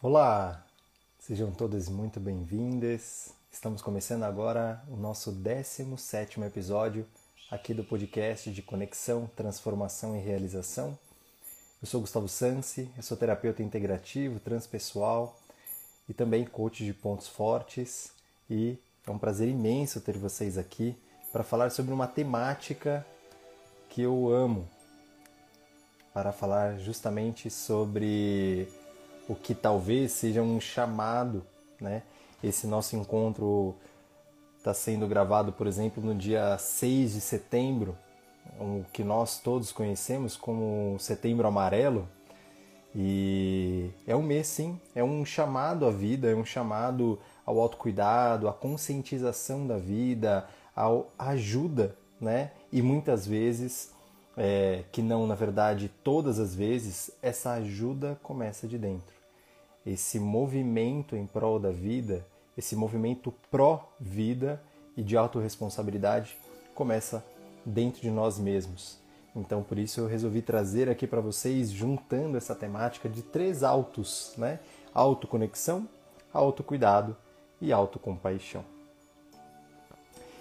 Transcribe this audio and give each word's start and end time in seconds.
Olá, 0.00 0.64
sejam 1.18 1.50
todas 1.50 1.88
muito 1.88 2.20
bem-vindas. 2.20 3.34
Estamos 3.50 3.82
começando 3.82 4.22
agora 4.22 4.80
o 4.86 4.96
nosso 4.96 5.32
17 5.32 6.40
episódio 6.42 7.04
aqui 7.50 7.74
do 7.74 7.82
podcast 7.82 8.52
de 8.52 8.62
Conexão, 8.62 9.28
Transformação 9.34 10.16
e 10.16 10.20
Realização. 10.20 10.96
Eu 11.82 11.88
sou 11.88 12.00
Gustavo 12.00 12.28
Sansi, 12.28 12.88
eu 12.96 13.02
sou 13.02 13.16
terapeuta 13.16 13.60
integrativo, 13.60 14.38
transpessoal 14.38 15.36
e 16.08 16.14
também 16.14 16.44
coach 16.44 16.84
de 16.84 16.94
pontos 16.94 17.26
fortes 17.26 18.12
e 18.48 18.78
é 19.04 19.10
um 19.10 19.18
prazer 19.18 19.48
imenso 19.48 20.00
ter 20.00 20.16
vocês 20.16 20.56
aqui 20.56 20.96
para 21.32 21.42
falar 21.42 21.70
sobre 21.72 21.92
uma 21.92 22.06
temática 22.06 23.04
que 23.88 24.02
eu 24.02 24.32
amo, 24.32 24.70
para 26.14 26.30
falar 26.30 26.78
justamente 26.78 27.50
sobre 27.50 28.68
o 29.28 29.34
que 29.34 29.54
talvez 29.54 30.12
seja 30.12 30.42
um 30.42 30.58
chamado, 30.58 31.44
né? 31.78 32.02
Esse 32.42 32.66
nosso 32.66 32.96
encontro 32.96 33.76
está 34.56 34.72
sendo 34.72 35.06
gravado, 35.06 35.52
por 35.52 35.66
exemplo, 35.66 36.02
no 36.02 36.14
dia 36.14 36.56
6 36.56 37.12
de 37.12 37.20
setembro, 37.20 37.96
o 38.58 38.84
que 38.92 39.04
nós 39.04 39.38
todos 39.38 39.70
conhecemos 39.70 40.36
como 40.36 40.96
Setembro 40.98 41.46
Amarelo. 41.46 42.08
E 42.94 43.90
é 44.06 44.16
um 44.16 44.22
mês, 44.22 44.46
sim, 44.46 44.80
é 44.94 45.04
um 45.04 45.24
chamado 45.24 45.86
à 45.86 45.90
vida, 45.90 46.30
é 46.30 46.34
um 46.34 46.44
chamado 46.44 47.18
ao 47.44 47.60
autocuidado, 47.60 48.48
à 48.48 48.52
conscientização 48.52 49.66
da 49.66 49.76
vida, 49.76 50.48
à 50.74 50.88
ajuda, 51.30 51.94
né? 52.20 52.52
E 52.72 52.80
muitas 52.80 53.26
vezes, 53.26 53.92
é, 54.36 54.84
que 54.90 55.02
não 55.02 55.26
na 55.26 55.34
verdade 55.34 55.90
todas 56.02 56.38
as 56.38 56.54
vezes, 56.54 57.10
essa 57.20 57.52
ajuda 57.52 58.18
começa 58.22 58.66
de 58.66 58.78
dentro 58.78 59.17
esse 59.86 60.18
movimento 60.18 61.16
em 61.16 61.26
prol 61.26 61.58
da 61.58 61.70
vida, 61.70 62.26
esse 62.56 62.74
movimento 62.74 63.32
pró-vida 63.50 64.60
e 64.96 65.02
de 65.02 65.16
autorresponsabilidade 65.16 66.36
começa 66.74 67.24
dentro 67.64 68.00
de 68.00 68.10
nós 68.10 68.38
mesmos. 68.38 68.98
Então, 69.34 69.62
por 69.62 69.78
isso 69.78 70.00
eu 70.00 70.06
resolvi 70.06 70.42
trazer 70.42 70.88
aqui 70.88 71.06
para 71.06 71.20
vocês, 71.20 71.70
juntando 71.70 72.36
essa 72.36 72.54
temática 72.54 73.08
de 73.08 73.22
três 73.22 73.62
autos, 73.62 74.32
né? 74.36 74.58
Autoconexão, 74.92 75.88
autocuidado 76.32 77.16
e 77.60 77.72
autocompaixão. 77.72 78.64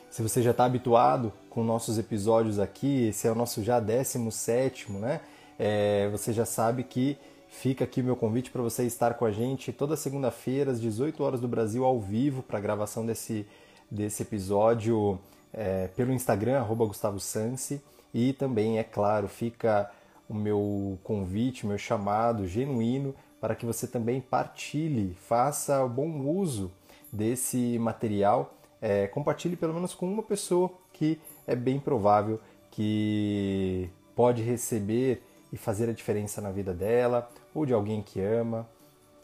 Se 0.09 0.23
você 0.23 0.41
já 0.41 0.51
está 0.51 0.65
habituado 0.65 1.31
com 1.49 1.63
nossos 1.63 1.99
episódios 1.99 2.57
aqui, 2.59 3.09
esse 3.09 3.27
é 3.27 3.31
o 3.31 3.35
nosso 3.35 3.61
já 3.61 3.79
17, 3.79 4.91
né? 4.93 5.21
É, 5.59 6.07
você 6.09 6.33
já 6.33 6.45
sabe 6.45 6.83
que 6.83 7.17
Fica 7.49 7.83
aqui 7.83 8.03
meu 8.03 8.15
convite 8.15 8.51
para 8.51 8.61
você 8.61 8.83
estar 8.83 9.15
com 9.15 9.25
a 9.25 9.31
gente 9.31 9.71
toda 9.71 9.95
segunda-feira, 9.95 10.71
às 10.71 10.79
18 10.79 11.23
horas 11.23 11.41
do 11.41 11.47
Brasil, 11.47 11.83
ao 11.85 11.99
vivo, 11.99 12.43
para 12.43 12.57
a 12.57 12.61
gravação 12.61 13.05
desse, 13.05 13.47
desse 13.89 14.23
episódio 14.23 15.19
é, 15.53 15.87
pelo 15.87 16.11
Instagram, 16.11 16.63
Gustavo 16.63 17.19
Sansi. 17.19 17.81
E 18.13 18.33
também, 18.33 18.77
é 18.77 18.83
claro, 18.83 19.27
fica 19.27 19.89
o 20.29 20.33
meu 20.33 20.99
convite, 21.03 21.63
o 21.63 21.67
meu 21.67 21.77
chamado 21.77 22.47
genuíno 22.47 23.15
para 23.39 23.55
que 23.55 23.65
você 23.65 23.87
também 23.87 24.19
partilhe, 24.19 25.15
faça 25.27 25.87
bom 25.87 26.21
uso 26.21 26.71
desse 27.11 27.77
material, 27.79 28.53
é, 28.81 29.07
compartilhe 29.07 29.55
pelo 29.55 29.73
menos 29.73 29.93
com 29.93 30.11
uma 30.11 30.23
pessoa 30.23 30.71
que 30.91 31.19
é 31.45 31.55
bem 31.55 31.79
provável 31.79 32.39
que 32.71 33.89
pode 34.15 34.41
receber 34.41 35.23
e 35.51 35.57
fazer 35.57 35.89
a 35.89 35.93
diferença 35.93 36.41
na 36.41 36.51
vida 36.51 36.73
dela 36.73 37.29
ou 37.57 37.65
de 37.65 37.73
alguém 37.73 38.03
que 38.03 38.21
ama, 38.21 38.69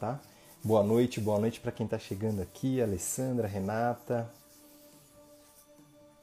tá? 0.00 0.20
Boa 0.60 0.82
noite, 0.82 1.20
boa 1.20 1.38
noite 1.38 1.60
para 1.60 1.70
quem 1.70 1.84
está 1.84 2.00
chegando 2.00 2.42
aqui, 2.42 2.82
Alessandra, 2.82 3.46
Renata, 3.46 4.28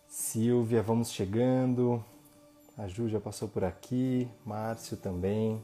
Silvia, 0.09 0.81
vamos 0.81 1.09
chegando. 1.09 2.03
A 2.77 2.85
Ju 2.85 3.07
já 3.07 3.17
passou 3.17 3.47
por 3.47 3.63
aqui, 3.63 4.27
Márcio 4.45 4.97
também. 4.97 5.63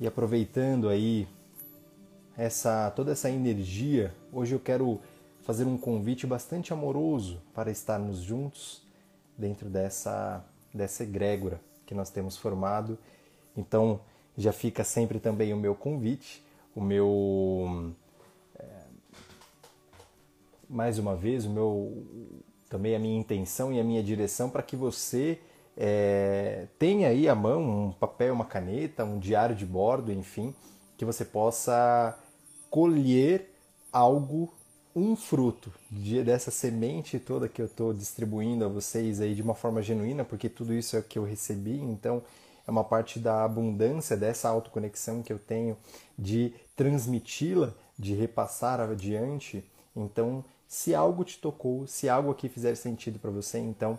E 0.00 0.06
aproveitando 0.08 0.88
aí 0.88 1.28
essa 2.36 2.90
toda 2.90 3.12
essa 3.12 3.30
energia, 3.30 4.12
hoje 4.32 4.56
eu 4.56 4.58
quero 4.58 5.00
fazer 5.42 5.64
um 5.64 5.78
convite 5.78 6.26
bastante 6.26 6.72
amoroso 6.72 7.40
para 7.54 7.70
estarmos 7.70 8.18
juntos 8.18 8.82
dentro 9.38 9.68
dessa 9.68 10.44
dessa 10.74 11.04
egrégora 11.04 11.60
que 11.86 11.94
nós 11.94 12.10
temos 12.10 12.36
formado. 12.36 12.98
Então, 13.56 14.00
já 14.36 14.52
fica 14.52 14.84
sempre 14.84 15.18
também 15.18 15.52
o 15.52 15.56
meu 15.56 15.74
convite, 15.74 16.44
o 16.74 16.80
meu. 16.80 17.92
É, 18.58 18.64
mais 20.68 20.98
uma 20.98 21.16
vez, 21.16 21.44
o 21.44 21.50
meu, 21.50 22.06
também 22.68 22.94
a 22.94 22.98
minha 22.98 23.18
intenção 23.18 23.72
e 23.72 23.80
a 23.80 23.84
minha 23.84 24.02
direção 24.02 24.50
para 24.50 24.62
que 24.62 24.76
você 24.76 25.38
é, 25.76 26.66
tenha 26.78 27.08
aí 27.08 27.28
à 27.28 27.34
mão 27.34 27.88
um 27.88 27.92
papel, 27.92 28.34
uma 28.34 28.44
caneta, 28.44 29.04
um 29.04 29.18
diário 29.18 29.54
de 29.54 29.66
bordo, 29.66 30.12
enfim, 30.12 30.54
que 30.96 31.04
você 31.04 31.24
possa 31.24 32.18
colher 32.70 33.52
algo 33.92 34.52
um 34.94 35.14
fruto 35.14 35.70
dessa 36.24 36.50
semente 36.50 37.18
toda 37.18 37.50
que 37.50 37.60
eu 37.60 37.66
estou 37.66 37.92
distribuindo 37.92 38.64
a 38.64 38.68
vocês 38.68 39.20
aí 39.20 39.34
de 39.34 39.42
uma 39.42 39.54
forma 39.54 39.82
genuína, 39.82 40.24
porque 40.24 40.48
tudo 40.48 40.72
isso 40.72 40.96
é 40.96 41.00
o 41.00 41.02
que 41.02 41.18
eu 41.18 41.24
recebi, 41.24 41.78
então 41.78 42.22
é 42.66 42.70
uma 42.70 42.84
parte 42.84 43.18
da 43.18 43.44
abundância 43.44 44.16
dessa 44.16 44.48
autoconexão 44.48 45.22
que 45.22 45.32
eu 45.32 45.38
tenho 45.38 45.76
de 46.18 46.52
transmiti-la, 46.74 47.72
de 47.98 48.14
repassar 48.14 48.80
adiante. 48.80 49.64
Então, 49.94 50.44
se 50.66 50.94
algo 50.94 51.24
te 51.24 51.38
tocou, 51.38 51.86
se 51.86 52.08
algo 52.08 52.30
aqui 52.30 52.48
fizer 52.48 52.74
sentido 52.74 53.18
para 53.18 53.30
você, 53.30 53.58
então 53.58 53.98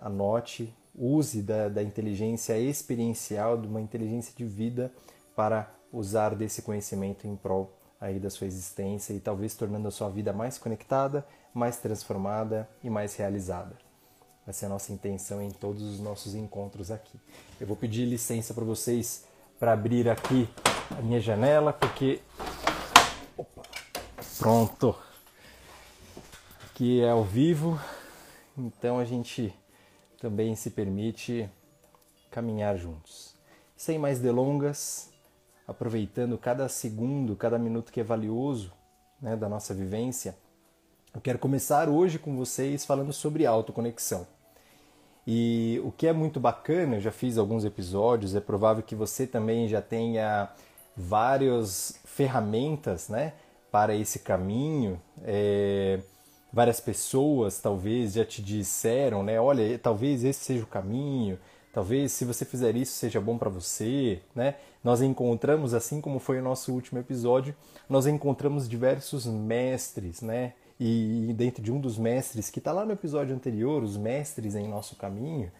anote, 0.00 0.72
use 0.94 1.42
da, 1.42 1.68
da 1.68 1.82
inteligência 1.82 2.58
experiencial, 2.58 3.58
de 3.60 3.66
uma 3.66 3.80
inteligência 3.80 4.32
de 4.36 4.44
vida 4.44 4.92
para 5.34 5.72
usar 5.92 6.34
desse 6.36 6.62
conhecimento 6.62 7.26
em 7.26 7.34
prol 7.34 7.76
aí 8.00 8.18
da 8.18 8.30
sua 8.30 8.46
existência 8.46 9.12
e 9.12 9.20
talvez 9.20 9.54
tornando 9.54 9.88
a 9.88 9.90
sua 9.90 10.08
vida 10.08 10.32
mais 10.32 10.56
conectada, 10.58 11.26
mais 11.52 11.76
transformada 11.76 12.68
e 12.82 12.88
mais 12.88 13.16
realizada. 13.16 13.89
Essa 14.46 14.64
é 14.64 14.66
a 14.66 14.70
nossa 14.70 14.92
intenção 14.92 15.42
em 15.42 15.50
todos 15.50 15.82
os 15.82 16.00
nossos 16.00 16.34
encontros 16.34 16.90
aqui. 16.90 17.18
Eu 17.60 17.66
vou 17.66 17.76
pedir 17.76 18.04
licença 18.04 18.54
para 18.54 18.64
vocês 18.64 19.24
para 19.58 19.72
abrir 19.72 20.08
aqui 20.08 20.48
a 20.98 21.02
minha 21.02 21.20
janela, 21.20 21.72
porque. 21.72 22.20
Opa. 23.36 23.62
Pronto! 24.38 24.96
Aqui 26.70 27.02
é 27.02 27.10
ao 27.10 27.22
vivo, 27.22 27.78
então 28.56 28.98
a 28.98 29.04
gente 29.04 29.54
também 30.18 30.56
se 30.56 30.70
permite 30.70 31.48
caminhar 32.30 32.76
juntos. 32.78 33.34
Sem 33.76 33.98
mais 33.98 34.18
delongas, 34.18 35.10
aproveitando 35.68 36.38
cada 36.38 36.68
segundo, 36.68 37.36
cada 37.36 37.58
minuto 37.58 37.92
que 37.92 38.00
é 38.00 38.02
valioso 38.02 38.72
né, 39.20 39.36
da 39.36 39.48
nossa 39.48 39.74
vivência, 39.74 40.34
eu 41.14 41.20
quero 41.20 41.38
começar 41.38 41.88
hoje 41.88 42.18
com 42.18 42.36
vocês 42.36 42.84
falando 42.84 43.12
sobre 43.12 43.46
autoconexão. 43.46 44.26
E 45.26 45.80
o 45.84 45.92
que 45.92 46.06
é 46.06 46.12
muito 46.12 46.40
bacana, 46.40 46.96
eu 46.96 47.00
já 47.00 47.12
fiz 47.12 47.36
alguns 47.36 47.64
episódios, 47.64 48.34
é 48.34 48.40
provável 48.40 48.82
que 48.82 48.94
você 48.94 49.26
também 49.26 49.68
já 49.68 49.82
tenha 49.82 50.48
várias 50.96 52.00
ferramentas 52.04 53.08
né, 53.08 53.34
para 53.70 53.94
esse 53.94 54.20
caminho. 54.20 55.00
É, 55.24 56.00
várias 56.52 56.80
pessoas 56.80 57.60
talvez 57.60 58.14
já 58.14 58.24
te 58.24 58.42
disseram, 58.42 59.22
né? 59.22 59.40
Olha, 59.40 59.78
talvez 59.78 60.24
esse 60.24 60.44
seja 60.44 60.64
o 60.64 60.66
caminho, 60.66 61.38
Talvez 61.72 62.10
se 62.12 62.24
você 62.24 62.44
fizer 62.44 62.74
isso 62.74 62.92
seja 62.92 63.20
bom 63.20 63.38
para 63.38 63.48
você, 63.48 64.20
né? 64.34 64.56
Nós 64.82 65.00
encontramos, 65.00 65.72
assim 65.72 66.00
como 66.00 66.18
foi 66.18 66.40
o 66.40 66.42
nosso 66.42 66.72
último 66.72 66.98
episódio, 66.98 67.54
nós 67.88 68.06
encontramos 68.06 68.68
diversos 68.68 69.24
mestres, 69.26 70.20
né? 70.20 70.54
E 70.82 71.34
dentro 71.36 71.62
de 71.62 71.70
um 71.70 71.78
dos 71.78 71.98
mestres 71.98 72.48
que 72.48 72.58
está 72.58 72.72
lá 72.72 72.86
no 72.86 72.92
episódio 72.92 73.36
anterior, 73.36 73.82
os 73.82 73.98
mestres 73.98 74.54
em 74.54 74.66
nosso 74.66 74.96
caminho, 74.96 75.52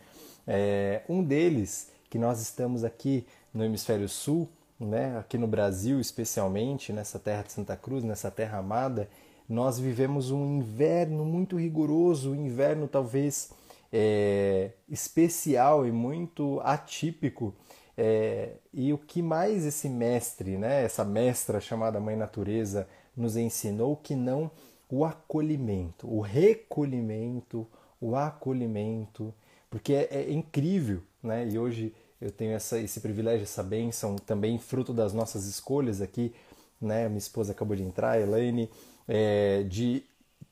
é, 0.46 1.02
um 1.06 1.22
deles 1.22 1.92
que 2.08 2.18
nós 2.18 2.40
estamos 2.40 2.84
aqui 2.84 3.26
no 3.52 3.62
hemisfério 3.62 4.08
sul, 4.08 4.48
né? 4.80 5.18
Aqui 5.18 5.36
no 5.36 5.46
Brasil 5.46 6.00
especialmente, 6.00 6.90
nessa 6.90 7.18
terra 7.18 7.42
de 7.42 7.52
Santa 7.52 7.76
Cruz, 7.76 8.02
nessa 8.02 8.30
terra 8.30 8.58
amada, 8.58 9.10
nós 9.46 9.78
vivemos 9.78 10.30
um 10.30 10.58
inverno 10.58 11.22
muito 11.22 11.58
rigoroso, 11.58 12.30
um 12.30 12.46
inverno 12.46 12.88
talvez 12.88 13.50
é, 13.92 14.70
especial 14.88 15.86
e 15.86 15.92
muito 15.92 16.60
atípico. 16.64 17.54
É, 17.94 18.52
e 18.72 18.90
o 18.90 18.96
que 18.96 19.20
mais 19.20 19.66
esse 19.66 19.86
mestre, 19.86 20.56
né, 20.56 20.82
essa 20.82 21.04
mestra 21.04 21.60
chamada 21.60 22.00
Mãe 22.00 22.16
Natureza, 22.16 22.88
nos 23.14 23.36
ensinou 23.36 23.96
que 23.96 24.14
não 24.14 24.50
o 24.90 25.04
acolhimento, 25.04 26.12
o 26.12 26.20
recolhimento, 26.20 27.66
o 28.00 28.16
acolhimento, 28.16 29.32
porque 29.70 29.92
é, 29.94 30.08
é 30.10 30.32
incrível, 30.32 31.02
né? 31.22 31.48
E 31.48 31.58
hoje 31.58 31.94
eu 32.20 32.30
tenho 32.30 32.52
essa, 32.52 32.78
esse 32.78 33.00
privilégio, 33.00 33.44
essa 33.44 33.62
bênção, 33.62 34.16
também 34.16 34.58
fruto 34.58 34.92
das 34.92 35.12
nossas 35.12 35.46
escolhas 35.46 36.00
aqui, 36.02 36.34
né? 36.80 37.08
Minha 37.08 37.18
esposa 37.18 37.52
acabou 37.52 37.76
de 37.76 37.82
entrar, 37.82 38.20
Elaine, 38.20 38.68
é, 39.06 39.62
de 39.62 40.02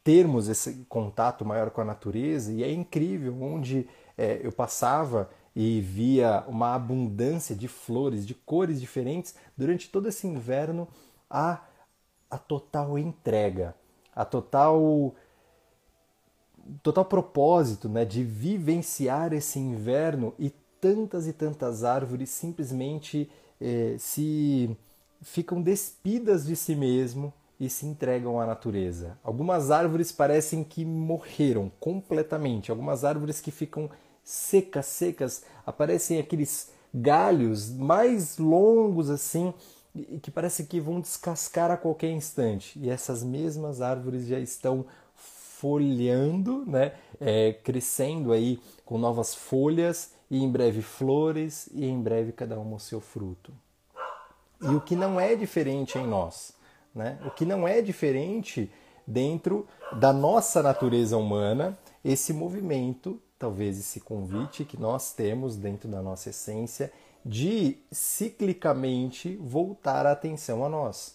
termos 0.05 0.49
esse 0.49 0.87
contato 0.89 1.45
maior 1.45 1.71
com 1.71 1.81
a 1.81 1.85
natureza, 1.85 2.53
e 2.53 2.63
é 2.63 2.71
incrível, 2.73 3.43
onde 3.43 3.89
é, 4.17 4.41
eu 4.43 4.53
passava 4.53 5.29
e 5.55 5.81
via 5.81 6.45
uma 6.47 6.75
abundância 6.75 7.55
de 7.55 7.67
flores, 7.67 8.27
de 8.27 8.35
cores 8.35 8.81
diferentes, 8.81 9.35
durante 9.57 9.91
todo 9.91 10.09
esse 10.09 10.27
inverno, 10.27 10.87
a, 11.29 11.63
a 12.31 12.39
total 12.39 12.97
entrega, 12.99 13.75
a 14.19 14.25
total 14.25 15.15
total 16.83 17.05
propósito 17.05 17.89
né, 17.89 18.05
de 18.05 18.25
vivenciar 18.25 19.33
esse 19.33 19.61
inverno 19.61 20.35
e 20.39 20.51
tantas 20.81 21.29
e 21.29 21.33
tantas 21.33 21.85
árvores 21.85 22.29
simplesmente 22.29 23.31
eh, 23.61 23.95
se 23.99 24.77
ficam 25.23 25.63
despidas 25.63 26.45
de 26.45 26.57
si 26.57 26.75
mesmo 26.75 27.33
e 27.61 27.71
se 27.71 27.87
entregam 27.87 28.41
à 28.41 28.45
natureza. 28.45 29.17
Algumas 29.23 29.71
árvores 29.71 30.11
parecem 30.11 30.63
que 30.65 30.85
morreram 30.85 31.71
completamente, 31.81 32.71
algumas 32.73 33.05
árvores 33.05 33.41
que 33.41 33.53
ficam 33.53 33.89
secas, 34.23 34.87
secas, 34.87 35.45
aparecem 35.65 36.19
aqueles 36.19 36.71
galhos 36.93 37.71
mais 37.71 38.37
longos 38.37 39.11
assim 39.11 39.55
que 40.23 40.31
parece 40.31 40.65
que 40.65 40.81
vão 40.81 41.01
descascar 41.01 41.71
a 41.71 41.77
qualquer 41.77 42.11
instante. 42.11 42.79
E 42.79 42.91
essas 42.91 43.23
mesmas 43.23 43.81
árvores 43.81 44.27
já 44.27 44.39
estão 44.39 44.87
folhando, 45.15 46.65
né, 46.67 46.93
é, 47.21 47.53
crescendo 47.53 48.33
aí 48.33 48.61
com 48.85 48.97
novas 48.97 49.35
folhas 49.35 50.13
e 50.31 50.43
em 50.43 50.51
breve 50.51 50.83
flores 50.83 51.69
e 51.73 51.85
em 51.85 52.01
breve 52.01 52.33
cada 52.33 52.59
uma 52.59 52.77
o 52.77 52.81
seu 52.81 53.01
fruto. 53.01 53.53
E 54.61 54.69
o 54.69 54.81
que 54.81 54.95
não 54.95 55.19
é 55.19 55.35
diferente 55.35 55.99
em 55.99 56.07
nós, 56.07 56.53
né? 56.95 57.19
O 57.25 57.31
que 57.31 57.45
não 57.45 57.67
é 57.67 57.81
diferente 57.81 58.71
dentro 59.07 59.67
da 59.93 60.13
nossa 60.13 60.63
natureza 60.63 61.17
humana, 61.17 61.79
esse 62.05 62.33
movimento, 62.33 63.21
talvez 63.39 63.79
esse 63.79 64.01
convite 64.01 64.65
que 64.65 64.77
nós 64.77 65.13
temos 65.13 65.57
dentro 65.57 65.89
da 65.89 66.03
nossa 66.03 66.31
essência 66.31 66.93
de 67.29 67.77
ciclicamente 67.93 69.37
voltar 69.37 70.07
a 70.07 70.13
atenção 70.13 70.65
a 70.65 70.69
nós. 70.69 71.15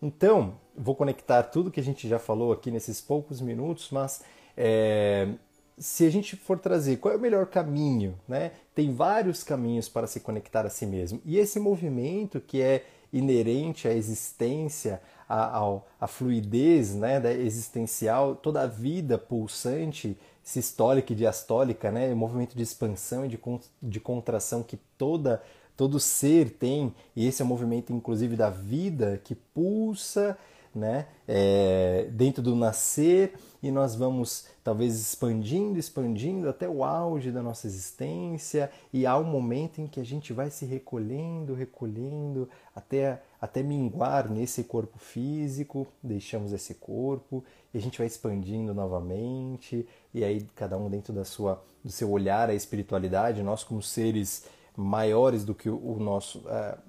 Então, 0.00 0.54
vou 0.76 0.94
conectar 0.94 1.42
tudo 1.42 1.72
que 1.72 1.80
a 1.80 1.82
gente 1.82 2.08
já 2.08 2.20
falou 2.20 2.52
aqui 2.52 2.70
nesses 2.70 3.00
poucos 3.00 3.40
minutos, 3.40 3.88
mas 3.90 4.22
é, 4.56 5.28
se 5.76 6.06
a 6.06 6.10
gente 6.10 6.36
for 6.36 6.56
trazer 6.56 6.98
qual 6.98 7.12
é 7.12 7.16
o 7.16 7.20
melhor 7.20 7.46
caminho, 7.46 8.16
né? 8.28 8.52
Tem 8.76 8.94
vários 8.94 9.42
caminhos 9.42 9.88
para 9.88 10.06
se 10.06 10.20
conectar 10.20 10.64
a 10.64 10.70
si 10.70 10.86
mesmo. 10.86 11.20
E 11.24 11.36
esse 11.36 11.58
movimento 11.58 12.40
que 12.40 12.62
é 12.62 12.86
inerente 13.12 13.88
à 13.88 13.92
existência, 13.92 15.02
à, 15.28 15.80
à 16.00 16.06
fluidez 16.06 16.94
né, 16.94 17.18
da 17.18 17.32
existencial, 17.32 18.36
toda 18.36 18.62
a 18.62 18.66
vida 18.66 19.18
pulsante, 19.18 20.16
sistólica 20.50 21.12
e 21.12 21.16
diastólica, 21.16 21.92
né, 21.92 22.12
o 22.12 22.16
movimento 22.16 22.56
de 22.56 22.62
expansão 22.62 23.24
e 23.24 23.28
de, 23.28 23.38
de 23.80 24.00
contração 24.00 24.64
que 24.64 24.76
toda 24.98 25.40
todo 25.76 25.98
ser 25.98 26.50
tem, 26.50 26.92
e 27.16 27.26
esse 27.26 27.40
é 27.40 27.44
o 27.44 27.48
movimento 27.48 27.90
inclusive 27.90 28.36
da 28.36 28.50
vida 28.50 29.18
que 29.24 29.34
pulsa 29.34 30.36
né, 30.74 31.06
é, 31.26 32.08
dentro 32.12 32.42
do 32.42 32.54
nascer 32.54 33.32
e 33.62 33.70
nós 33.70 33.94
vamos 33.94 34.46
talvez 34.62 34.94
expandindo, 35.00 35.78
expandindo 35.78 36.48
até 36.48 36.68
o 36.68 36.84
auge 36.84 37.30
da 37.30 37.42
nossa 37.42 37.66
existência 37.66 38.70
e 38.92 39.06
há 39.06 39.16
um 39.18 39.24
momento 39.24 39.80
em 39.80 39.86
que 39.86 40.00
a 40.00 40.04
gente 40.04 40.32
vai 40.32 40.50
se 40.50 40.64
recolhendo, 40.64 41.54
recolhendo 41.54 42.48
até, 42.74 43.22
até 43.40 43.62
minguar 43.62 44.30
nesse 44.30 44.64
corpo 44.64 44.98
físico, 44.98 45.86
deixamos 46.02 46.52
esse 46.52 46.74
corpo 46.74 47.44
e 47.72 47.78
a 47.78 47.80
gente 47.80 47.98
vai 47.98 48.06
expandindo 48.06 48.74
novamente 48.74 49.86
e 50.12 50.24
aí 50.24 50.46
cada 50.54 50.76
um 50.76 50.88
dentro 50.88 51.12
da 51.12 51.24
sua, 51.24 51.62
do 51.84 51.90
seu 51.90 52.10
olhar 52.10 52.50
à 52.50 52.54
espiritualidade, 52.54 53.42
nós 53.42 53.64
como 53.64 53.82
seres 53.82 54.46
maiores 54.76 55.44
do 55.44 55.54
que 55.54 55.68
o 55.68 55.96
nosso, 55.98 56.42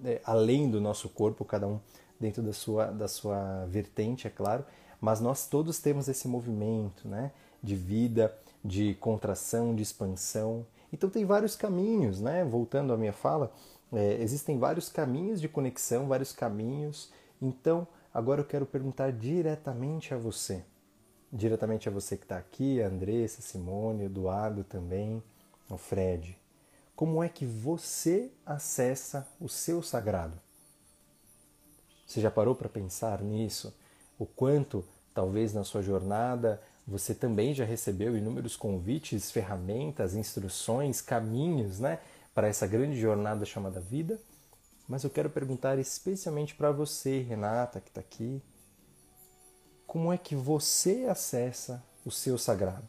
é, 0.04 0.22
além 0.24 0.70
do 0.70 0.80
nosso 0.80 1.10
corpo, 1.10 1.44
cada 1.44 1.68
um 1.68 1.80
dentro 2.20 2.42
da 2.42 2.54
sua, 2.54 2.86
da 2.86 3.08
sua 3.08 3.66
vertente, 3.66 4.28
é 4.28 4.30
claro, 4.30 4.64
mas 5.00 5.20
nós 5.20 5.48
todos 5.48 5.80
temos 5.80 6.08
esse 6.08 6.28
movimento 6.28 7.08
né, 7.08 7.32
de 7.62 7.76
vida, 7.76 8.34
de 8.64 8.94
contração, 8.96 9.76
de 9.76 9.82
expansão. 9.82 10.66
Então 10.94 11.10
tem 11.10 11.26
vários 11.26 11.56
caminhos, 11.56 12.22
né? 12.22 12.46
Voltando 12.46 12.94
à 12.94 12.98
minha 12.98 13.14
fala, 13.14 13.52
é, 13.92 14.22
existem 14.22 14.60
vários 14.60 14.88
caminhos 14.88 15.42
de 15.42 15.50
conexão, 15.50 16.08
vários 16.08 16.32
caminhos. 16.32 17.12
Então 17.42 17.88
agora 18.14 18.42
eu 18.42 18.46
quero 18.46 18.66
perguntar 18.66 19.12
diretamente 19.12 20.14
a 20.14 20.18
você, 20.18 20.64
diretamente 21.32 21.88
a 21.88 21.92
você 21.92 22.18
que 22.18 22.24
está 22.24 22.38
aqui, 22.38 22.82
a 22.82 22.88
Andressa, 22.88 23.42
Simone, 23.42 24.06
Eduardo 24.06 24.64
também, 24.64 25.24
o 25.70 25.78
Fred. 25.78 26.38
Como 26.96 27.24
é 27.24 27.30
que 27.30 27.46
você 27.46 28.32
acessa 28.46 29.28
o 29.40 29.48
seu 29.48 29.82
sagrado? 29.82 30.40
Você 32.06 32.20
já 32.20 32.30
parou 32.30 32.54
para 32.54 32.68
pensar 32.68 33.22
nisso? 33.22 33.74
O 34.20 34.26
quanto, 34.26 34.84
talvez 35.14 35.54
na 35.54 35.64
sua 35.64 35.82
jornada, 35.82 36.62
você 36.86 37.16
também 37.16 37.54
já 37.54 37.64
recebeu 37.64 38.18
inúmeros 38.18 38.58
convites, 38.58 39.32
ferramentas, 39.32 40.14
instruções, 40.14 41.02
caminhos, 41.02 41.80
né, 41.80 42.00
para 42.36 42.48
essa 42.48 42.68
grande 42.68 43.00
jornada 43.00 43.46
chamada 43.46 43.80
vida? 43.80 44.20
Mas 44.88 45.04
eu 45.06 45.10
quero 45.10 45.30
perguntar 45.30 45.80
especialmente 45.80 46.54
para 46.54 46.72
você, 46.72 47.22
Renata, 47.22 47.80
que 47.80 47.90
está 47.90 48.02
aqui, 48.02 48.42
como 49.92 50.14
é 50.14 50.18
que 50.18 50.38
você 50.38 51.06
acessa 51.10 51.84
o 52.06 52.10
seu 52.10 52.38
sagrado? 52.38 52.88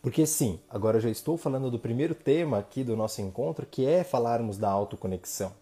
Porque 0.00 0.24
sim, 0.26 0.60
agora 0.70 0.98
eu 0.98 1.00
já 1.00 1.10
estou 1.10 1.36
falando 1.36 1.72
do 1.72 1.78
primeiro 1.80 2.14
tema 2.14 2.56
aqui 2.56 2.84
do 2.84 2.96
nosso 2.96 3.20
encontro, 3.20 3.66
que 3.66 3.84
é 3.84 4.04
falarmos 4.04 4.56
da 4.56 4.70
autoconexão, 4.70 5.52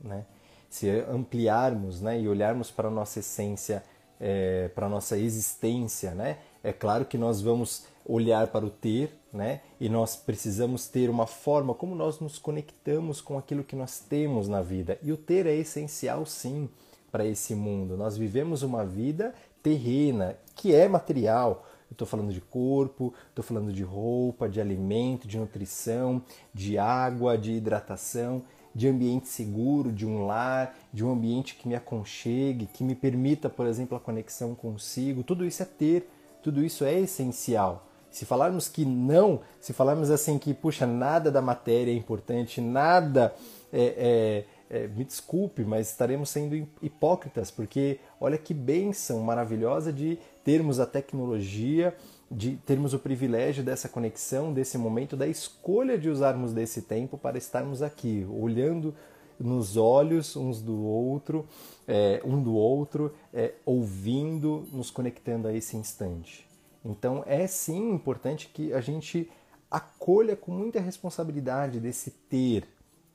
né? 0.00 0.26
se 0.68 0.90
ampliarmos 0.90 2.00
né, 2.00 2.20
e 2.20 2.26
olharmos 2.26 2.72
para 2.72 2.88
a 2.88 2.90
nossa 2.90 3.20
essência, 3.20 3.84
é, 4.18 4.66
para 4.74 4.86
a 4.86 4.88
nossa 4.88 5.16
existência, 5.16 6.10
né, 6.10 6.38
é 6.64 6.72
claro 6.72 7.04
que 7.04 7.16
nós 7.16 7.40
vamos 7.40 7.84
olhar 8.04 8.48
para 8.48 8.66
o 8.66 8.70
ter, 8.70 9.16
né, 9.32 9.60
e 9.78 9.88
nós 9.88 10.16
precisamos 10.16 10.88
ter 10.88 11.08
uma 11.08 11.28
forma 11.28 11.72
como 11.72 11.94
nós 11.94 12.18
nos 12.18 12.36
conectamos 12.36 13.20
com 13.20 13.38
aquilo 13.38 13.62
que 13.62 13.76
nós 13.76 14.00
temos 14.00 14.48
na 14.48 14.60
vida. 14.60 14.98
E 15.04 15.12
o 15.12 15.16
ter 15.16 15.46
é 15.46 15.54
essencial, 15.54 16.26
sim, 16.26 16.68
para 17.14 17.24
esse 17.24 17.54
mundo. 17.54 17.96
Nós 17.96 18.16
vivemos 18.16 18.64
uma 18.64 18.84
vida 18.84 19.32
terrena, 19.62 20.36
que 20.56 20.74
é 20.74 20.88
material. 20.88 21.64
Estou 21.88 22.08
falando 22.08 22.32
de 22.32 22.40
corpo, 22.40 23.14
estou 23.28 23.44
falando 23.44 23.72
de 23.72 23.84
roupa, 23.84 24.48
de 24.48 24.60
alimento, 24.60 25.28
de 25.28 25.38
nutrição, 25.38 26.20
de 26.52 26.76
água, 26.76 27.38
de 27.38 27.52
hidratação 27.52 28.42
de 28.74 28.88
ambiente 28.88 29.28
seguro, 29.28 29.92
de 29.92 30.04
um 30.04 30.26
lar, 30.26 30.76
de 30.92 31.04
um 31.04 31.12
ambiente 31.12 31.54
que 31.54 31.68
me 31.68 31.76
aconchegue, 31.76 32.66
que 32.66 32.82
me 32.82 32.96
permita, 32.96 33.48
por 33.48 33.68
exemplo, 33.68 33.96
a 33.96 34.00
conexão 34.00 34.52
consigo. 34.52 35.22
Tudo 35.22 35.46
isso 35.46 35.62
é 35.62 35.66
ter, 35.66 36.10
tudo 36.42 36.64
isso 36.64 36.84
é 36.84 36.98
essencial. 36.98 37.86
Se 38.10 38.24
falarmos 38.24 38.68
que 38.68 38.84
não, 38.84 39.40
se 39.60 39.72
falarmos 39.72 40.10
assim 40.10 40.38
que, 40.38 40.52
puxa, 40.52 40.86
nada 40.88 41.30
da 41.30 41.40
matéria 41.40 41.92
é 41.92 41.94
importante, 41.94 42.60
nada 42.60 43.32
é, 43.72 43.94
é, 43.96 44.44
é, 44.70 44.86
me 44.88 45.04
desculpe, 45.04 45.64
mas 45.64 45.90
estaremos 45.90 46.30
sendo 46.30 46.66
hipócritas, 46.82 47.50
porque 47.50 47.98
olha 48.20 48.38
que 48.38 48.54
bênção 48.54 49.20
maravilhosa 49.20 49.92
de 49.92 50.18
termos 50.42 50.80
a 50.80 50.86
tecnologia 50.86 51.94
de 52.30 52.56
termos 52.56 52.92
o 52.94 52.98
privilégio 52.98 53.62
dessa 53.62 53.88
conexão, 53.88 54.52
desse 54.52 54.76
momento, 54.76 55.16
da 55.16 55.26
escolha 55.26 55.96
de 55.96 56.08
usarmos 56.08 56.52
desse 56.52 56.82
tempo 56.82 57.16
para 57.16 57.38
estarmos 57.38 57.82
aqui, 57.82 58.26
olhando 58.28 58.94
nos 59.38 59.76
olhos 59.76 60.36
uns 60.36 60.60
do 60.60 60.84
outro, 60.84 61.46
é, 61.86 62.20
um 62.24 62.42
do 62.42 62.54
outro, 62.54 63.14
é, 63.32 63.54
ouvindo, 63.64 64.66
nos 64.72 64.90
conectando 64.90 65.48
a 65.48 65.52
esse 65.52 65.76
instante. 65.76 66.46
Então 66.84 67.22
é 67.26 67.46
sim 67.46 67.92
importante 67.92 68.50
que 68.52 68.72
a 68.72 68.80
gente 68.80 69.30
acolha 69.70 70.36
com 70.36 70.52
muita 70.52 70.80
responsabilidade 70.80 71.80
desse 71.80 72.10
ter, 72.10 72.66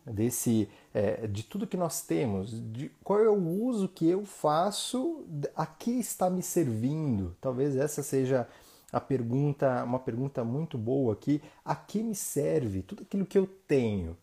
desse 0.10 0.70
é, 0.94 1.28
de 1.28 1.44
tudo 1.44 1.68
que 1.68 1.78
nós 1.78 2.02
temos, 2.02 2.52
de 2.72 2.90
qual 3.04 3.20
é 3.20 3.30
o 3.30 3.64
uso 3.64 3.88
que 3.88 4.08
eu 4.08 4.26
faço, 4.26 5.26
a 5.56 5.66
que 5.66 5.92
está 5.92 6.30
me 6.30 6.42
servindo. 6.42 7.36
Talvez 7.40 7.76
essa 7.76 8.04
seja 8.04 8.48
a 8.92 9.00
pergunta, 9.00 9.84
uma 9.84 10.00
pergunta 10.00 10.44
muito 10.44 10.78
boa 10.78 11.14
aqui: 11.14 11.42
a 11.64 11.76
que 11.76 12.02
me 12.04 12.16
serve 12.16 12.82
tudo 12.82 13.04
aquilo 13.04 13.26
que 13.26 13.38
eu 13.38 13.48
tenho? 13.68 14.18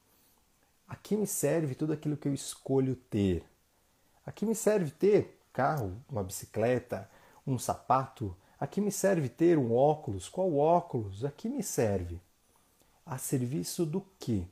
A 0.88 0.94
que 0.96 1.16
me 1.16 1.26
serve 1.26 1.74
tudo 1.74 1.92
aquilo 1.92 2.16
que 2.16 2.28
eu 2.28 2.34
escolho 2.34 2.96
ter? 2.96 3.44
A 4.24 4.32
que 4.32 4.46
me 4.46 4.54
serve 4.54 4.90
ter 4.90 5.38
carro, 5.52 5.96
uma 6.08 6.22
bicicleta, 6.22 7.08
um 7.46 7.58
sapato? 7.58 8.36
A 8.58 8.66
que 8.66 8.80
me 8.80 8.90
serve 8.90 9.28
ter 9.28 9.58
um 9.58 9.74
óculos? 9.74 10.28
Qual 10.28 10.56
óculos? 10.56 11.24
A 11.24 11.30
que 11.30 11.48
me 11.48 11.62
serve? 11.62 12.20
a 13.06 13.16
serviço 13.16 13.86
do 13.86 14.04
quê? 14.18 14.42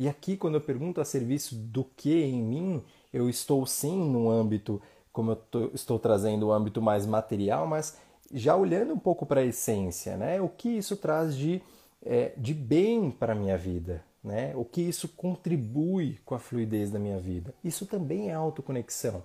E 0.00 0.08
aqui, 0.08 0.34
quando 0.34 0.54
eu 0.54 0.62
pergunto 0.62 0.98
a 0.98 1.04
serviço 1.04 1.54
do 1.54 1.84
que 1.84 2.22
em 2.22 2.42
mim, 2.42 2.82
eu 3.12 3.28
estou 3.28 3.66
sim 3.66 3.98
no 4.10 4.30
âmbito, 4.30 4.80
como 5.12 5.32
eu 5.32 5.36
tô, 5.36 5.70
estou 5.74 5.98
trazendo 5.98 6.46
o 6.46 6.52
âmbito 6.52 6.80
mais 6.80 7.04
material, 7.04 7.66
mas 7.66 7.98
já 8.32 8.56
olhando 8.56 8.94
um 8.94 8.98
pouco 8.98 9.26
para 9.26 9.42
a 9.42 9.44
essência, 9.44 10.16
né? 10.16 10.40
O 10.40 10.48
que 10.48 10.70
isso 10.70 10.96
traz 10.96 11.36
de, 11.36 11.60
é, 12.02 12.32
de 12.34 12.54
bem 12.54 13.10
para 13.10 13.34
a 13.34 13.36
minha 13.36 13.58
vida, 13.58 14.02
né? 14.24 14.54
O 14.56 14.64
que 14.64 14.80
isso 14.80 15.06
contribui 15.06 16.18
com 16.24 16.34
a 16.34 16.38
fluidez 16.38 16.90
da 16.90 16.98
minha 16.98 17.18
vida. 17.18 17.52
Isso 17.62 17.84
também 17.84 18.30
é 18.30 18.32
autoconexão. 18.32 19.22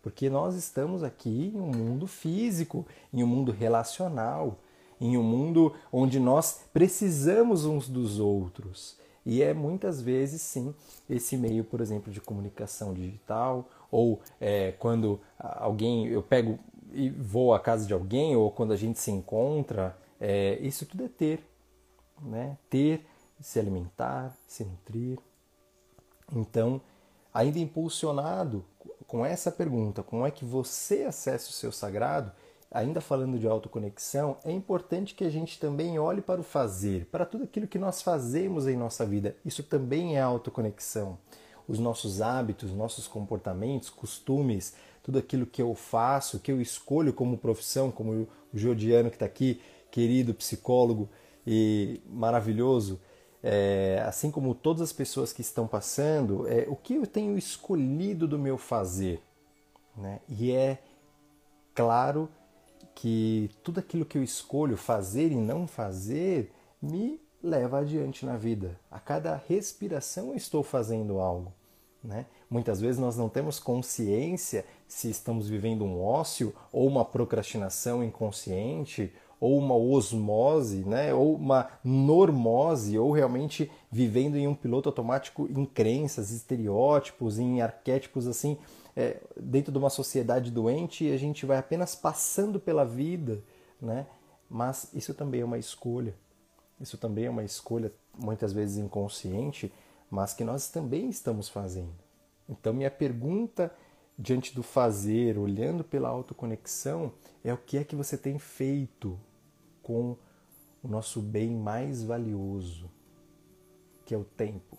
Porque 0.00 0.30
nós 0.30 0.54
estamos 0.54 1.02
aqui 1.02 1.50
em 1.52 1.58
um 1.58 1.72
mundo 1.72 2.06
físico, 2.06 2.86
em 3.12 3.24
um 3.24 3.26
mundo 3.26 3.50
relacional, 3.50 4.60
em 5.00 5.16
um 5.16 5.24
mundo 5.24 5.74
onde 5.92 6.20
nós 6.20 6.60
precisamos 6.72 7.64
uns 7.64 7.88
dos 7.88 8.20
outros. 8.20 9.02
E 9.26 9.42
é 9.42 9.54
muitas 9.54 10.00
vezes, 10.00 10.42
sim, 10.42 10.74
esse 11.08 11.36
meio, 11.36 11.64
por 11.64 11.80
exemplo, 11.80 12.12
de 12.12 12.20
comunicação 12.20 12.92
digital, 12.92 13.68
ou 13.90 14.20
é, 14.40 14.72
quando 14.72 15.20
alguém, 15.38 16.06
eu 16.08 16.22
pego 16.22 16.58
e 16.92 17.08
vou 17.10 17.54
à 17.54 17.60
casa 17.60 17.86
de 17.86 17.92
alguém, 17.92 18.36
ou 18.36 18.50
quando 18.50 18.72
a 18.72 18.76
gente 18.76 18.98
se 18.98 19.10
encontra, 19.10 19.96
é, 20.20 20.58
isso 20.60 20.84
tudo 20.86 21.04
é 21.04 21.08
ter. 21.08 21.44
Né? 22.22 22.56
Ter, 22.68 23.06
se 23.40 23.58
alimentar, 23.58 24.36
se 24.46 24.64
nutrir. 24.64 25.18
Então, 26.32 26.80
ainda 27.32 27.58
impulsionado 27.58 28.64
com 29.06 29.24
essa 29.24 29.50
pergunta, 29.50 30.02
como 30.02 30.24
é 30.26 30.30
que 30.30 30.44
você 30.44 31.02
acessa 31.02 31.50
o 31.50 31.52
seu 31.52 31.72
sagrado, 31.72 32.32
ainda 32.74 33.00
falando 33.00 33.38
de 33.38 33.46
autoconexão, 33.46 34.36
é 34.44 34.50
importante 34.50 35.14
que 35.14 35.24
a 35.24 35.30
gente 35.30 35.60
também 35.60 35.96
olhe 35.96 36.20
para 36.20 36.40
o 36.40 36.44
fazer, 36.44 37.06
para 37.06 37.24
tudo 37.24 37.44
aquilo 37.44 37.68
que 37.68 37.78
nós 37.78 38.02
fazemos 38.02 38.66
em 38.66 38.76
nossa 38.76 39.06
vida. 39.06 39.36
Isso 39.44 39.62
também 39.62 40.16
é 40.16 40.20
autoconexão. 40.20 41.16
Os 41.68 41.78
nossos 41.78 42.20
hábitos, 42.20 42.72
nossos 42.72 43.06
comportamentos, 43.06 43.88
costumes, 43.88 44.74
tudo 45.04 45.20
aquilo 45.20 45.46
que 45.46 45.62
eu 45.62 45.72
faço, 45.76 46.40
que 46.40 46.50
eu 46.50 46.60
escolho 46.60 47.12
como 47.12 47.38
profissão, 47.38 47.92
como 47.92 48.12
o 48.12 48.28
Jodiano 48.52 49.08
que 49.08 49.16
está 49.16 49.26
aqui, 49.26 49.60
querido 49.92 50.34
psicólogo 50.34 51.08
e 51.46 52.02
maravilhoso, 52.10 53.00
é, 53.40 54.02
assim 54.04 54.32
como 54.32 54.52
todas 54.52 54.82
as 54.82 54.92
pessoas 54.92 55.32
que 55.32 55.42
estão 55.42 55.68
passando, 55.68 56.48
é, 56.48 56.66
o 56.68 56.74
que 56.74 56.94
eu 56.94 57.06
tenho 57.06 57.38
escolhido 57.38 58.26
do 58.26 58.38
meu 58.38 58.58
fazer. 58.58 59.22
Né? 59.96 60.18
E 60.28 60.50
é 60.50 60.82
claro 61.72 62.28
que 62.94 63.50
tudo 63.62 63.80
aquilo 63.80 64.04
que 64.04 64.16
eu 64.16 64.22
escolho 64.22 64.76
fazer 64.76 65.32
e 65.32 65.36
não 65.36 65.66
fazer 65.66 66.52
me 66.80 67.20
leva 67.42 67.80
adiante 67.80 68.24
na 68.24 68.36
vida. 68.36 68.78
A 68.90 68.98
cada 68.98 69.42
respiração 69.48 70.28
eu 70.28 70.36
estou 70.36 70.62
fazendo 70.62 71.18
algo. 71.18 71.52
Né? 72.02 72.26
Muitas 72.48 72.80
vezes 72.80 73.00
nós 73.00 73.16
não 73.16 73.28
temos 73.28 73.58
consciência 73.58 74.64
se 74.86 75.08
estamos 75.08 75.48
vivendo 75.48 75.84
um 75.84 76.02
ócio 76.02 76.54
ou 76.72 76.86
uma 76.86 77.04
procrastinação 77.04 78.04
inconsciente 78.04 79.12
ou 79.40 79.58
uma 79.58 79.74
osmose, 79.74 80.84
né? 80.84 81.12
ou 81.12 81.34
uma 81.34 81.68
normose, 81.82 82.98
ou 82.98 83.10
realmente 83.10 83.70
vivendo 83.90 84.36
em 84.36 84.48
um 84.48 84.54
piloto 84.54 84.88
automático 84.88 85.46
em 85.50 85.66
crenças, 85.66 86.30
estereótipos, 86.30 87.38
em 87.38 87.60
arquétipos 87.60 88.26
assim, 88.26 88.56
é, 88.96 89.20
dentro 89.36 89.72
de 89.72 89.78
uma 89.78 89.90
sociedade 89.90 90.50
doente, 90.50 91.10
a 91.10 91.16
gente 91.16 91.44
vai 91.44 91.58
apenas 91.58 91.94
passando 91.94 92.60
pela 92.60 92.84
vida, 92.84 93.42
né? 93.80 94.06
mas 94.48 94.90
isso 94.94 95.12
também 95.14 95.40
é 95.40 95.44
uma 95.44 95.58
escolha. 95.58 96.14
Isso 96.80 96.98
também 96.98 97.26
é 97.26 97.30
uma 97.30 97.44
escolha, 97.44 97.92
muitas 98.16 98.52
vezes 98.52 98.78
inconsciente, 98.78 99.72
mas 100.10 100.32
que 100.32 100.44
nós 100.44 100.68
também 100.68 101.08
estamos 101.08 101.48
fazendo. 101.48 101.94
Então, 102.48 102.72
minha 102.72 102.90
pergunta 102.90 103.74
diante 104.18 104.54
do 104.54 104.62
fazer, 104.62 105.38
olhando 105.38 105.82
pela 105.82 106.08
autoconexão, 106.08 107.12
é 107.42 107.52
o 107.52 107.58
que 107.58 107.78
é 107.78 107.84
que 107.84 107.96
você 107.96 108.16
tem 108.16 108.38
feito 108.38 109.18
com 109.82 110.16
o 110.82 110.88
nosso 110.88 111.20
bem 111.20 111.50
mais 111.50 112.02
valioso, 112.02 112.90
que 114.04 114.14
é 114.14 114.18
o 114.18 114.24
tempo. 114.24 114.78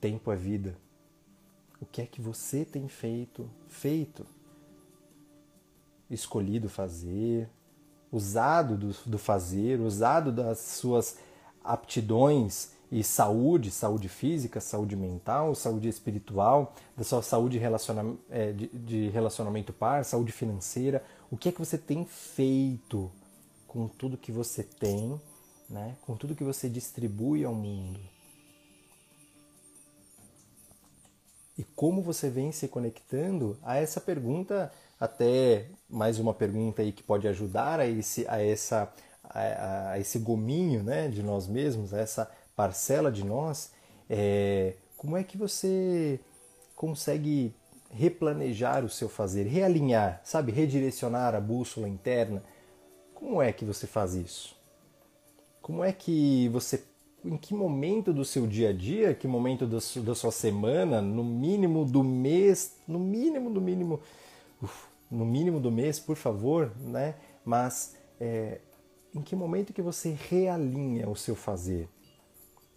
Tempo 0.00 0.32
é 0.32 0.36
vida. 0.36 0.76
O 1.82 1.86
que 1.86 2.00
é 2.00 2.06
que 2.06 2.20
você 2.20 2.64
tem 2.64 2.86
feito, 2.86 3.50
feito, 3.68 4.24
escolhido 6.08 6.68
fazer, 6.68 7.50
usado 8.12 8.76
do, 8.76 8.94
do 9.04 9.18
fazer, 9.18 9.80
usado 9.80 10.30
das 10.30 10.60
suas 10.60 11.18
aptidões 11.64 12.70
e 12.88 13.02
saúde, 13.02 13.72
saúde 13.72 14.08
física, 14.08 14.60
saúde 14.60 14.94
mental, 14.94 15.56
saúde 15.56 15.88
espiritual, 15.88 16.72
da 16.96 17.02
sua 17.02 17.20
saúde 17.20 17.58
relaciona 17.58 18.14
é, 18.30 18.52
de, 18.52 18.68
de 18.68 19.08
relacionamento 19.08 19.72
par, 19.72 20.04
saúde 20.04 20.30
financeira. 20.30 21.04
O 21.32 21.36
que 21.36 21.48
é 21.48 21.52
que 21.52 21.58
você 21.58 21.76
tem 21.76 22.04
feito 22.04 23.10
com 23.66 23.88
tudo 23.88 24.16
que 24.16 24.30
você 24.30 24.62
tem, 24.62 25.20
né? 25.68 25.96
com 26.02 26.16
tudo 26.16 26.36
que 26.36 26.44
você 26.44 26.68
distribui 26.68 27.44
ao 27.44 27.52
mundo? 27.52 28.11
E 31.56 31.64
como 31.64 32.02
você 32.02 32.30
vem 32.30 32.50
se 32.50 32.68
conectando 32.68 33.58
a 33.62 33.76
essa 33.76 34.00
pergunta, 34.00 34.72
até 34.98 35.66
mais 35.88 36.18
uma 36.18 36.32
pergunta 36.32 36.80
aí 36.80 36.92
que 36.92 37.02
pode 37.02 37.28
ajudar 37.28 37.80
a 37.80 37.86
esse, 37.86 38.26
a 38.28 38.42
essa, 38.42 38.92
a, 39.22 39.90
a 39.92 39.98
esse 39.98 40.18
gominho 40.18 40.82
né, 40.82 41.08
de 41.08 41.22
nós 41.22 41.46
mesmos, 41.46 41.92
a 41.92 42.00
essa 42.00 42.30
parcela 42.56 43.12
de 43.12 43.24
nós, 43.24 43.72
é, 44.08 44.74
como 44.96 45.16
é 45.16 45.24
que 45.24 45.36
você 45.36 46.20
consegue 46.74 47.54
replanejar 47.90 48.84
o 48.84 48.88
seu 48.88 49.08
fazer, 49.08 49.44
realinhar, 49.44 50.20
sabe, 50.24 50.52
redirecionar 50.52 51.34
a 51.34 51.40
bússola 51.40 51.88
interna? 51.88 52.42
Como 53.14 53.42
é 53.42 53.52
que 53.52 53.64
você 53.64 53.86
faz 53.86 54.14
isso? 54.14 54.56
Como 55.60 55.84
é 55.84 55.92
que 55.92 56.48
você 56.48 56.82
em 57.24 57.36
que 57.36 57.54
momento 57.54 58.12
do 58.12 58.24
seu 58.24 58.46
dia 58.46 58.70
a 58.70 58.72
dia, 58.72 59.14
que 59.14 59.28
momento 59.28 59.66
da 59.66 60.14
sua 60.14 60.32
semana, 60.32 61.00
no 61.00 61.22
mínimo 61.22 61.84
do 61.84 62.02
mês, 62.02 62.76
no 62.86 62.98
mínimo 62.98 63.50
do 63.50 63.60
mínimo, 63.60 64.00
uf, 64.60 64.86
no 65.10 65.24
mínimo 65.24 65.60
do 65.60 65.70
mês, 65.70 66.00
por 66.00 66.16
favor, 66.16 66.72
né? 66.78 67.14
Mas 67.44 67.96
é, 68.20 68.60
em 69.14 69.20
que 69.22 69.36
momento 69.36 69.72
que 69.72 69.82
você 69.82 70.16
realinha 70.28 71.08
o 71.08 71.16
seu 71.16 71.36
fazer? 71.36 71.88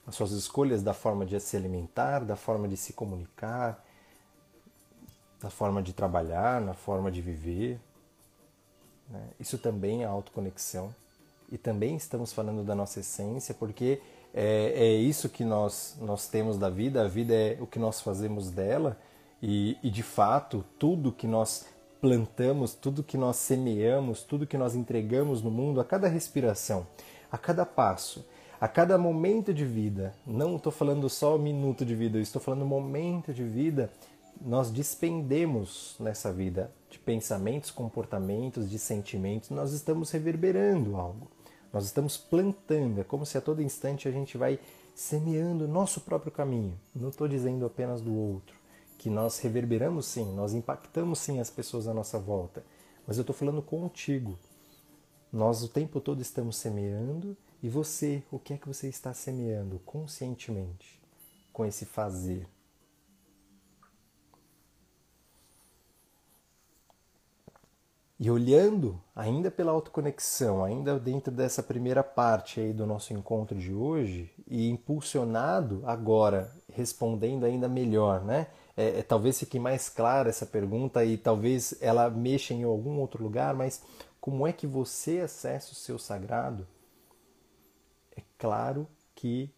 as 0.08 0.16
suas 0.16 0.32
escolhas 0.32 0.84
da 0.84 0.94
forma 0.94 1.26
de 1.26 1.40
se 1.40 1.58
alimentar, 1.58 2.20
da 2.20 2.36
forma 2.36 2.68
de 2.68 2.78
se 2.78 2.94
comunicar, 2.94 3.84
da 5.42 5.50
forma 5.50 5.82
de 5.82 5.94
trabalhar, 5.94 6.62
na 6.62 6.74
forma 6.74 7.12
de 7.12 7.22
viver. 7.22 7.80
Né? 9.10 9.30
Isso 9.40 9.58
também 9.58 10.04
é 10.04 10.06
autoconexão. 10.06 10.94
E 11.52 11.58
também 11.58 11.96
estamos 11.96 12.32
falando 12.32 12.64
da 12.64 12.76
nossa 12.76 13.00
essência, 13.00 13.54
porque 13.56 14.02
é, 14.38 14.74
é, 14.76 14.94
isso 14.96 15.30
que 15.30 15.46
nós, 15.46 15.96
nós 16.02 16.28
temos 16.28 16.58
da 16.58 16.70
vida, 16.70 17.02
a 17.02 17.08
vida 17.08 17.34
é 17.34 17.58
o 17.62 17.66
que 17.66 17.80
nós 17.80 18.02
fazemos 18.02 18.52
dela, 18.52 18.98
e, 19.42 19.78
e 19.82 19.90
de 19.90 20.04
fato, 20.04 20.66
tudo 20.78 21.10
que 21.10 21.26
nós 21.26 21.66
plantamos, 22.02 22.74
tudo 22.74 23.02
que 23.02 23.18
nós 23.18 23.38
semeamos, 23.38 24.24
tudo 24.24 24.46
que 24.46 24.58
nós 24.58 24.76
entregamos 24.76 25.42
no 25.42 25.50
mundo, 25.50 25.80
a 25.80 25.86
cada 25.86 26.10
respiração, 26.10 26.86
a 27.32 27.38
cada 27.38 27.66
passo, 27.66 28.26
a 28.60 28.68
cada 28.68 28.98
momento 28.98 29.54
de 29.54 29.64
vida, 29.64 30.14
não 30.28 30.58
estou 30.58 30.72
falando 30.72 31.10
só 31.10 31.38
minuto 31.38 31.86
de 31.86 31.96
vida, 31.96 32.20
estou 32.20 32.42
falando 32.42 32.66
momento 32.66 33.34
de 33.34 33.44
vida, 33.44 33.90
nós 34.42 34.70
despendemos 34.70 35.96
nessa 35.98 36.34
vida 36.34 36.70
de 36.90 37.00
pensamentos, 37.00 37.72
comportamentos, 37.72 38.70
de 38.70 38.78
sentimentos, 38.78 39.50
nós 39.50 39.72
estamos 39.72 40.12
reverberando 40.12 40.98
algo. 40.98 41.35
Nós 41.72 41.86
estamos 41.86 42.18
plantando, 42.18 43.02
é 43.02 43.04
como 43.04 43.26
se 43.26 43.38
a 43.38 43.42
todo 43.42 43.62
instante 43.62 44.08
a 44.08 44.12
gente 44.12 44.38
vai 44.38 44.60
semeando 44.94 45.68
nosso 45.68 46.02
próprio 46.02 46.32
caminho. 46.32 46.80
Não 46.96 47.10
estou 47.10 47.28
dizendo 47.28 47.66
apenas 47.66 48.02
do 48.02 48.16
outro, 48.16 48.56
que 48.98 49.10
nós 49.10 49.40
reverberamos 49.40 50.06
sim, 50.06 50.34
nós 50.34 50.54
impactamos 50.54 51.20
sim 51.20 51.40
as 51.40 51.50
pessoas 51.50 51.88
à 51.88 51.94
nossa 51.94 52.18
volta, 52.18 52.64
mas 53.06 53.18
eu 53.18 53.22
estou 53.22 53.36
falando 53.36 53.62
contigo. 53.62 54.38
Nós 55.32 55.62
o 55.64 55.68
tempo 55.68 56.00
todo 56.00 56.22
estamos 56.22 56.56
semeando 56.56 57.36
e 57.62 57.68
você, 57.68 58.24
o 58.32 58.40
que 58.40 58.54
é 58.54 58.58
que 58.58 58.68
você 58.68 58.88
está 58.88 59.14
semeando 59.14 59.80
conscientemente 59.86 61.02
com 61.52 61.66
esse 61.66 61.86
fazer? 61.86 62.48
E 68.18 68.32
olhando, 68.32 69.02
ainda 69.14 69.52
pela 69.52 69.74
autoconexão, 69.74 70.64
ainda 70.64 70.98
dentro 70.98 71.34
dessa 71.34 71.62
primeira 71.62 72.02
parte 72.02 72.62
aí 72.62 72.72
do 72.72 72.86
nosso 72.86 73.14
encontro 73.14 73.58
de 73.58 73.74
hoje, 73.74 74.32
e 74.48 74.70
impulsionado 74.70 75.82
agora, 75.86 76.50
respondendo 76.72 77.46
ainda 77.46 77.68
melhor, 77.68 78.24
né? 78.24 78.48
É, 78.78 79.00
é, 79.00 79.04
talvez 79.04 79.40
fique 79.40 79.60
mais 79.60 79.90
clara 79.90 80.30
essa 80.30 80.46
pergunta 80.46 81.04
e 81.04 81.18
talvez 81.18 81.76
ela 81.82 82.10
mexa 82.10 82.54
em 82.54 82.64
algum 82.64 83.00
outro 83.00 83.24
lugar, 83.24 83.54
mas 83.54 83.82
como 84.22 84.48
é 84.48 84.54
que 84.54 84.68
você 84.68 85.20
acessa 85.20 85.74
o 85.74 85.76
seu 85.76 85.98
sagrado? 86.00 86.68
claro 88.38 88.88
que 89.14 89.54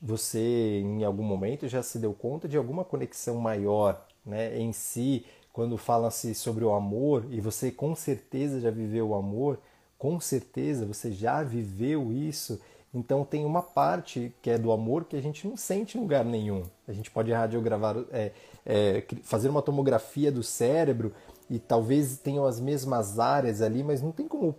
você 0.00 0.80
em 0.80 1.04
algum 1.04 1.22
momento 1.22 1.68
já 1.68 1.82
se 1.82 1.98
deu 1.98 2.12
conta 2.12 2.48
de 2.48 2.56
alguma 2.56 2.84
conexão 2.84 3.36
maior 3.36 4.06
né, 4.24 4.58
em 4.58 4.72
si, 4.72 5.24
quando 5.52 5.76
fala-se 5.76 6.34
sobre 6.34 6.64
o 6.64 6.72
amor, 6.72 7.26
e 7.30 7.40
você 7.40 7.70
com 7.70 7.94
certeza 7.94 8.60
já 8.60 8.70
viveu 8.70 9.08
o 9.08 9.14
amor, 9.14 9.58
com 9.98 10.18
certeza 10.18 10.86
você 10.86 11.12
já 11.12 11.42
viveu 11.42 12.12
isso, 12.12 12.60
então 12.94 13.24
tem 13.24 13.44
uma 13.44 13.62
parte 13.62 14.34
que 14.42 14.50
é 14.50 14.58
do 14.58 14.72
amor 14.72 15.04
que 15.04 15.16
a 15.16 15.20
gente 15.20 15.46
não 15.46 15.56
sente 15.56 15.96
em 15.96 16.00
lugar 16.00 16.24
nenhum. 16.24 16.62
A 16.86 16.92
gente 16.92 17.10
pode 17.10 17.32
radiogravar, 17.32 17.96
é, 18.10 18.32
é, 18.66 19.04
fazer 19.22 19.48
uma 19.48 19.62
tomografia 19.62 20.30
do 20.30 20.42
cérebro 20.42 21.12
e 21.48 21.58
talvez 21.58 22.18
tenham 22.18 22.44
as 22.44 22.60
mesmas 22.60 23.18
áreas 23.18 23.62
ali, 23.62 23.82
mas 23.82 24.02
não 24.02 24.12
tem 24.12 24.28
como 24.28 24.54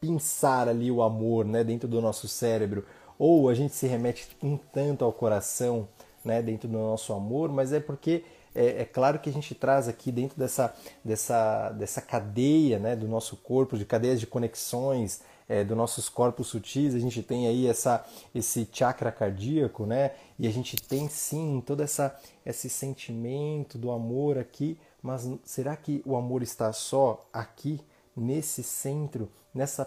pensar 0.00 0.68
ali 0.68 0.90
o 0.90 1.02
amor 1.02 1.44
né, 1.44 1.64
dentro 1.64 1.88
do 1.88 2.00
nosso 2.00 2.28
cérebro 2.28 2.84
ou 3.18 3.48
a 3.48 3.54
gente 3.54 3.74
se 3.74 3.86
remete 3.86 4.28
um 4.42 4.56
tanto 4.56 5.04
ao 5.04 5.12
coração 5.12 5.88
né, 6.24 6.40
dentro 6.40 6.68
do 6.68 6.78
nosso 6.78 7.12
amor, 7.12 7.50
mas 7.50 7.72
é 7.72 7.80
porque 7.80 8.22
é, 8.58 8.82
é, 8.82 8.84
claro 8.84 9.20
que 9.20 9.30
a 9.30 9.32
gente 9.32 9.54
traz 9.54 9.86
aqui 9.86 10.10
dentro 10.10 10.36
dessa, 10.36 10.74
dessa, 11.04 11.70
dessa 11.70 12.02
cadeia 12.02 12.78
né, 12.80 12.96
do 12.96 13.06
nosso 13.06 13.36
corpo, 13.36 13.78
de 13.78 13.84
cadeias 13.84 14.18
de 14.18 14.26
conexões 14.26 15.22
é, 15.48 15.62
dos 15.62 15.76
nossos 15.76 16.08
corpos 16.08 16.48
sutis, 16.48 16.92
a 16.94 16.98
gente 16.98 17.22
tem 17.22 17.46
aí 17.46 17.68
essa, 17.68 18.04
esse 18.34 18.68
chakra 18.70 19.12
cardíaco, 19.12 19.86
né? 19.86 20.10
E 20.38 20.46
a 20.46 20.50
gente 20.50 20.76
tem 20.76 21.08
sim 21.08 21.62
todo 21.64 21.82
essa, 21.82 22.18
esse 22.44 22.68
sentimento 22.68 23.78
do 23.78 23.90
amor 23.90 24.36
aqui, 24.36 24.78
mas 25.00 25.26
será 25.44 25.74
que 25.76 26.02
o 26.04 26.16
amor 26.16 26.42
está 26.42 26.72
só 26.72 27.26
aqui, 27.32 27.80
nesse 28.14 28.62
centro, 28.64 29.30
nessa 29.54 29.86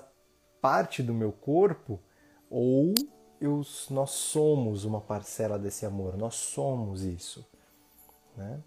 parte 0.62 1.04
do 1.04 1.14
meu 1.14 1.32
corpo? 1.34 2.00
Ou 2.50 2.94
eu, 3.40 3.62
nós 3.90 4.12
somos 4.12 4.86
uma 4.86 5.02
parcela 5.02 5.60
desse 5.60 5.86
amor, 5.86 6.18
nós 6.18 6.36
somos 6.36 7.04
isso. 7.04 7.46
Né? 8.42 8.64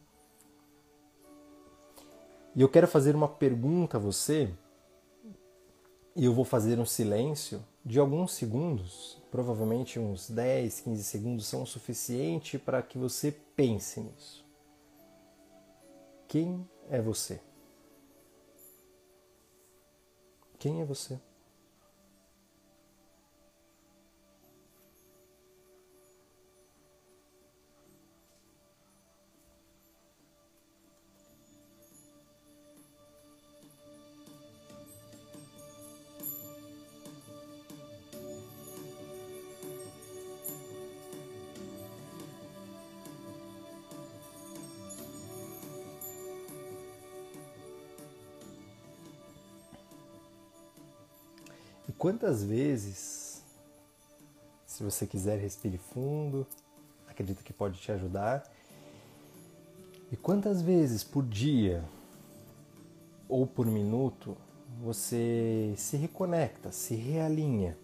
E 2.54 2.62
eu 2.62 2.69
quero 2.69 2.87
fazer 2.87 3.16
uma 3.16 3.28
pergunta 3.28 3.97
a 3.97 4.00
você, 4.00 4.49
e 6.14 6.25
eu 6.25 6.33
vou 6.33 6.45
fazer 6.45 6.78
um 6.78 6.87
silêncio 6.87 7.64
de 7.85 7.99
alguns 7.99 8.33
segundos, 8.33 9.21
provavelmente 9.31 9.99
uns 9.99 10.31
10, 10.31 10.81
15 10.81 11.04
segundos 11.04 11.47
são 11.47 11.62
o 11.62 11.66
suficiente 11.66 12.59
para 12.59 12.81
que 12.83 12.97
você 12.97 13.33
pense 13.57 14.00
nisso. 14.00 14.47
Quem 16.28 16.66
é 16.88 17.02
você? 17.02 17.40
Quem 20.59 20.81
é 20.81 20.85
você? 20.85 21.19
Quantas 52.04 52.44
vezes, 52.44 53.42
se 54.66 54.82
você 54.82 55.06
quiser, 55.06 55.38
respire 55.38 55.78
fundo, 55.78 56.46
acredito 57.08 57.42
que 57.42 57.50
pode 57.50 57.80
te 57.80 57.90
ajudar. 57.90 58.44
E 60.12 60.16
quantas 60.18 60.61
vezes 60.61 61.02
por 61.02 61.25
dia 61.25 61.82
ou 63.26 63.46
por 63.46 63.64
minuto 63.64 64.37
você 64.83 65.72
se 65.79 65.96
reconecta, 65.96 66.70
se 66.70 66.94
realinha 66.94 67.74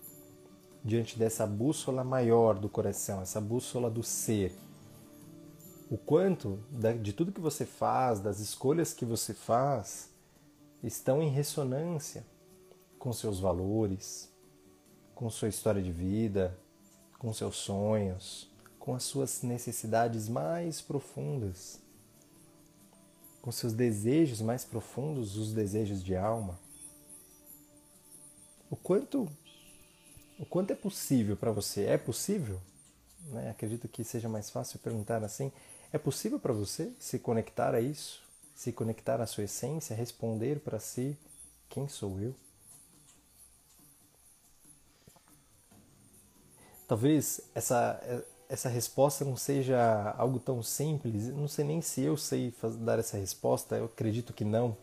diante 0.84 1.18
dessa 1.18 1.46
bússola 1.46 2.04
maior 2.04 2.58
do 2.58 2.68
coração, 2.68 3.22
essa 3.22 3.40
bússola 3.40 3.88
do 3.88 4.02
ser. 4.02 4.54
O 5.90 5.96
quanto 5.96 6.58
de 7.00 7.14
tudo 7.14 7.32
que 7.32 7.40
você 7.40 7.64
faz, 7.64 8.20
das 8.20 8.38
escolhas 8.38 8.92
que 8.92 9.06
você 9.06 9.32
faz, 9.32 10.10
estão 10.82 11.22
em 11.22 11.30
ressonância 11.30 12.22
com 13.00 13.14
seus 13.14 13.40
valores, 13.40 14.30
com 15.14 15.28
sua 15.30 15.48
história 15.48 15.82
de 15.82 15.90
vida, 15.90 16.56
com 17.18 17.32
seus 17.32 17.56
sonhos, 17.56 18.46
com 18.78 18.94
as 18.94 19.02
suas 19.02 19.42
necessidades 19.42 20.28
mais 20.28 20.82
profundas, 20.82 21.80
com 23.40 23.50
seus 23.50 23.72
desejos 23.72 24.42
mais 24.42 24.66
profundos, 24.66 25.36
os 25.36 25.52
desejos 25.54 26.04
de 26.04 26.14
alma. 26.14 26.60
O 28.70 28.76
quanto 28.76 29.26
o 30.38 30.44
quanto 30.46 30.72
é 30.72 30.76
possível 30.76 31.36
para 31.36 31.52
você? 31.52 31.84
É 31.84 31.98
possível? 31.98 32.60
Né? 33.28 33.50
Acredito 33.50 33.88
que 33.88 34.04
seja 34.04 34.28
mais 34.28 34.50
fácil 34.50 34.78
perguntar 34.78 35.24
assim. 35.24 35.50
É 35.92 35.98
possível 35.98 36.38
para 36.38 36.52
você 36.52 36.92
se 36.98 37.18
conectar 37.18 37.74
a 37.74 37.80
isso? 37.80 38.22
Se 38.54 38.72
conectar 38.72 39.20
à 39.22 39.26
sua 39.26 39.44
essência, 39.44 39.96
responder 39.96 40.60
para 40.60 40.78
si: 40.78 41.16
quem 41.68 41.88
sou 41.88 42.20
eu? 42.20 42.34
Talvez 46.90 47.40
essa, 47.54 48.24
essa 48.48 48.68
resposta 48.68 49.24
não 49.24 49.36
seja 49.36 50.12
algo 50.18 50.40
tão 50.40 50.60
simples, 50.60 51.28
não 51.28 51.46
sei 51.46 51.64
nem 51.64 51.80
se 51.80 52.00
eu 52.00 52.16
sei 52.16 52.52
dar 52.80 52.98
essa 52.98 53.16
resposta, 53.16 53.76
eu 53.76 53.84
acredito 53.84 54.32
que 54.32 54.44
não. 54.44 54.76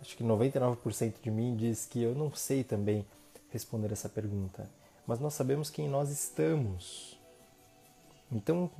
Acho 0.00 0.16
que 0.16 0.24
99% 0.24 1.16
de 1.22 1.30
mim 1.30 1.54
diz 1.54 1.84
que 1.84 2.02
eu 2.02 2.14
não 2.14 2.32
sei 2.34 2.64
também 2.64 3.04
responder 3.50 3.92
essa 3.92 4.08
pergunta. 4.08 4.66
Mas 5.06 5.20
nós 5.20 5.34
sabemos 5.34 5.68
quem 5.68 5.86
nós 5.86 6.08
estamos. 6.08 7.20
Então, 8.32 8.70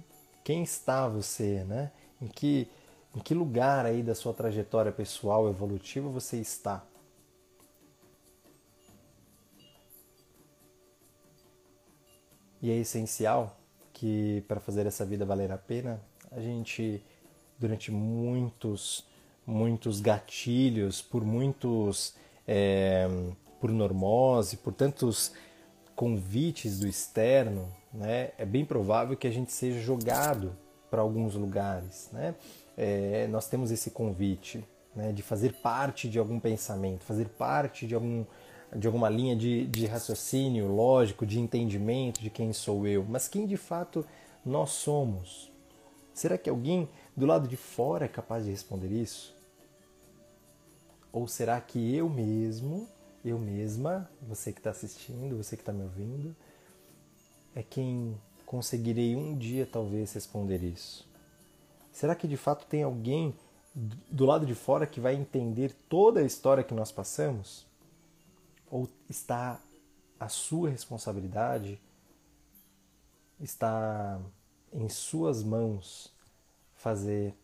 quem 0.42 0.62
está 0.62 1.06
você, 1.06 1.64
né? 1.64 1.92
Em 2.18 2.28
que, 2.28 2.66
em 3.14 3.20
que 3.20 3.34
lugar 3.34 3.84
aí 3.84 4.02
da 4.02 4.14
sua 4.14 4.32
trajetória 4.32 4.90
pessoal 4.90 5.50
evolutiva 5.50 6.08
você 6.08 6.38
está? 6.38 6.82
E 12.64 12.70
é 12.70 12.78
essencial 12.78 13.60
que 13.92 14.42
para 14.48 14.58
fazer 14.58 14.86
essa 14.86 15.04
vida 15.04 15.22
valer 15.26 15.52
a 15.52 15.58
pena, 15.58 16.00
a 16.32 16.40
gente 16.40 17.04
durante 17.58 17.92
muitos 17.92 19.04
muitos 19.46 20.00
gatilhos, 20.00 21.02
por 21.02 21.26
muitos 21.26 22.14
é, 22.48 23.06
por 23.60 23.70
normose, 23.70 24.56
por 24.56 24.72
tantos 24.72 25.32
convites 25.94 26.80
do 26.80 26.86
externo, 26.86 27.70
né, 27.92 28.30
é 28.38 28.46
bem 28.46 28.64
provável 28.64 29.14
que 29.14 29.26
a 29.26 29.30
gente 29.30 29.52
seja 29.52 29.78
jogado 29.78 30.56
para 30.90 31.02
alguns 31.02 31.34
lugares, 31.34 32.08
né? 32.14 32.34
É, 32.78 33.26
nós 33.26 33.46
temos 33.46 33.70
esse 33.70 33.90
convite 33.90 34.64
né, 34.96 35.12
de 35.12 35.22
fazer 35.22 35.52
parte 35.52 36.08
de 36.08 36.18
algum 36.18 36.40
pensamento, 36.40 37.04
fazer 37.04 37.28
parte 37.28 37.86
de 37.86 37.94
algum 37.94 38.24
de 38.74 38.86
alguma 38.86 39.08
linha 39.08 39.36
de, 39.36 39.66
de 39.66 39.86
raciocínio 39.86 40.68
lógico, 40.68 41.24
de 41.24 41.38
entendimento 41.38 42.20
de 42.20 42.30
quem 42.30 42.52
sou 42.52 42.86
eu, 42.86 43.04
mas 43.08 43.28
quem 43.28 43.46
de 43.46 43.56
fato 43.56 44.04
nós 44.44 44.70
somos. 44.70 45.50
Será 46.12 46.36
que 46.36 46.50
alguém 46.50 46.88
do 47.16 47.26
lado 47.26 47.48
de 47.48 47.56
fora 47.56 48.04
é 48.04 48.08
capaz 48.08 48.44
de 48.44 48.50
responder 48.50 48.90
isso? 48.90 49.34
Ou 51.12 51.28
será 51.28 51.60
que 51.60 51.94
eu 51.94 52.08
mesmo, 52.08 52.88
eu 53.24 53.38
mesma, 53.38 54.10
você 54.22 54.52
que 54.52 54.58
está 54.58 54.70
assistindo, 54.70 55.36
você 55.36 55.56
que 55.56 55.62
está 55.62 55.72
me 55.72 55.82
ouvindo, 55.82 56.34
é 57.54 57.62
quem 57.62 58.16
conseguirei 58.44 59.14
um 59.14 59.36
dia 59.36 59.66
talvez 59.70 60.12
responder 60.12 60.62
isso? 60.62 61.08
Será 61.92 62.14
que 62.14 62.26
de 62.26 62.36
fato 62.36 62.66
tem 62.66 62.82
alguém 62.82 63.34
do 64.10 64.24
lado 64.24 64.44
de 64.44 64.54
fora 64.54 64.86
que 64.86 65.00
vai 65.00 65.14
entender 65.14 65.72
toda 65.88 66.20
a 66.20 66.24
história 66.24 66.64
que 66.64 66.74
nós 66.74 66.90
passamos? 66.90 67.64
Ou 68.70 68.88
está 69.08 69.60
a 70.18 70.28
sua 70.28 70.70
responsabilidade, 70.70 71.80
está 73.40 74.20
em 74.72 74.88
suas 74.88 75.42
mãos 75.42 76.12
fazer 76.74 77.34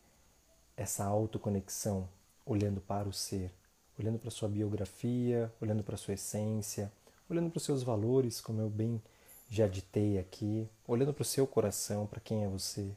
essa 0.75 1.05
autoconexão, 1.05 2.09
olhando 2.45 2.81
para 2.81 3.07
o 3.07 3.13
ser, 3.13 3.53
olhando 3.99 4.19
para 4.19 4.31
sua 4.31 4.49
biografia, 4.49 5.51
olhando 5.61 5.83
para 5.83 5.97
sua 5.97 6.15
essência, 6.15 6.91
olhando 7.29 7.49
para 7.49 7.57
os 7.57 7.63
seus 7.63 7.83
valores, 7.83 8.41
como 8.41 8.61
eu 8.61 8.69
bem 8.69 9.01
já 9.49 9.67
ditei 9.67 10.17
aqui, 10.17 10.69
olhando 10.87 11.13
para 11.13 11.23
o 11.23 11.25
seu 11.25 11.45
coração, 11.45 12.07
para 12.07 12.21
quem 12.21 12.43
é 12.43 12.47
você. 12.47 12.95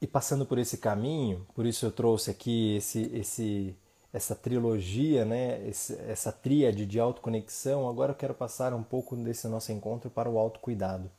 E 0.00 0.06
passando 0.06 0.44
por 0.44 0.58
esse 0.58 0.78
caminho, 0.78 1.46
por 1.54 1.64
isso 1.64 1.86
eu 1.86 1.90
trouxe 1.90 2.30
aqui 2.30 2.76
esse, 2.76 3.10
esse, 3.14 3.74
essa 4.12 4.34
trilogia, 4.34 5.24
né, 5.24 5.66
essa 6.06 6.30
tríade 6.30 6.84
de 6.84 7.00
autoconexão, 7.00 7.88
agora 7.88 8.12
eu 8.12 8.16
quero 8.16 8.34
passar 8.34 8.74
um 8.74 8.82
pouco 8.82 9.16
desse 9.16 9.48
nosso 9.48 9.72
encontro 9.72 10.10
para 10.10 10.28
o 10.28 10.38
autocuidado. 10.38 11.10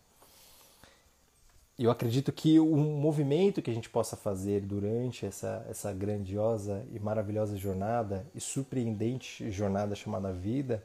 Eu 1.77 1.91
acredito 1.91 2.31
que 2.31 2.59
um 2.59 2.97
movimento 2.99 3.61
que 3.61 3.69
a 3.69 3.73
gente 3.73 3.87
possa 3.87 4.15
fazer 4.15 4.61
durante 4.61 5.27
essa, 5.27 5.63
essa 5.69 5.93
grandiosa 5.93 6.83
e 6.91 6.99
maravilhosa 6.99 7.55
jornada 7.55 8.25
e 8.33 8.41
surpreendente 8.41 9.51
jornada 9.51 9.93
chamada 9.93 10.33
vida 10.33 10.83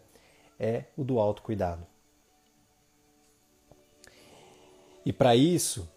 é 0.60 0.84
o 0.94 1.02
do 1.02 1.18
autocuidado. 1.18 1.86
E 5.04 5.14
para 5.14 5.34
isso, 5.34 5.88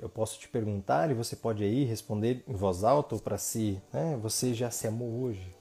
eu 0.00 0.08
posso 0.08 0.38
te 0.38 0.48
perguntar 0.48 1.10
e 1.10 1.14
você 1.14 1.36
pode 1.36 1.62
aí 1.62 1.84
responder 1.84 2.42
em 2.48 2.54
voz 2.54 2.84
alta 2.84 3.14
ou 3.14 3.20
para 3.20 3.36
si, 3.36 3.80
né? 3.92 4.16
Você 4.22 4.54
já 4.54 4.70
se 4.70 4.86
amou 4.86 5.22
hoje? 5.22 5.54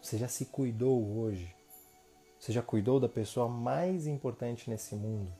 Você 0.00 0.18
já 0.18 0.28
se 0.28 0.46
cuidou 0.46 1.18
hoje? 1.18 1.54
Você 2.38 2.52
já 2.52 2.62
cuidou 2.62 3.00
da 3.00 3.08
pessoa 3.08 3.48
mais 3.48 4.06
importante 4.06 4.68
nesse 4.68 4.94
mundo? 4.94 5.32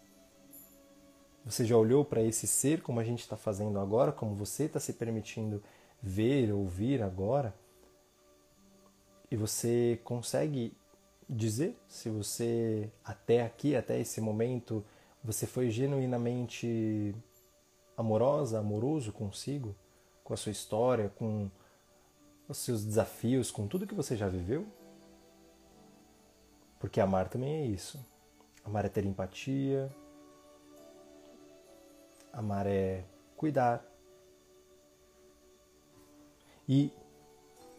Você 1.44 1.64
já 1.64 1.76
olhou 1.76 2.04
para 2.04 2.22
esse 2.22 2.46
ser 2.46 2.82
como 2.82 2.98
a 2.98 3.04
gente 3.04 3.20
está 3.20 3.36
fazendo 3.36 3.78
agora, 3.78 4.10
como 4.10 4.34
você 4.34 4.64
está 4.64 4.80
se 4.80 4.94
permitindo 4.94 5.62
ver, 6.02 6.50
ouvir 6.50 7.02
agora? 7.02 7.54
E 9.30 9.36
você 9.36 10.00
consegue 10.02 10.76
dizer 11.28 11.76
se 11.86 12.08
você 12.08 12.90
até 13.04 13.42
aqui, 13.42 13.76
até 13.76 14.00
esse 14.00 14.20
momento, 14.20 14.84
você 15.22 15.46
foi 15.46 15.70
genuinamente 15.70 17.14
amorosa, 17.96 18.58
amoroso 18.58 19.12
consigo, 19.12 19.74
com 20.22 20.34
a 20.34 20.36
sua 20.36 20.52
história, 20.52 21.08
com 21.16 21.50
os 22.48 22.58
seus 22.58 22.84
desafios, 22.84 23.50
com 23.50 23.66
tudo 23.66 23.86
que 23.86 23.94
você 23.94 24.16
já 24.16 24.28
viveu? 24.28 24.66
Porque 26.78 27.00
amar 27.00 27.28
também 27.28 27.62
é 27.62 27.66
isso. 27.66 28.04
Amar 28.64 28.84
é 28.84 28.88
ter 28.88 29.04
empatia. 29.04 29.90
Amar 32.32 32.66
é 32.66 33.04
cuidar. 33.36 33.84
E 36.68 36.92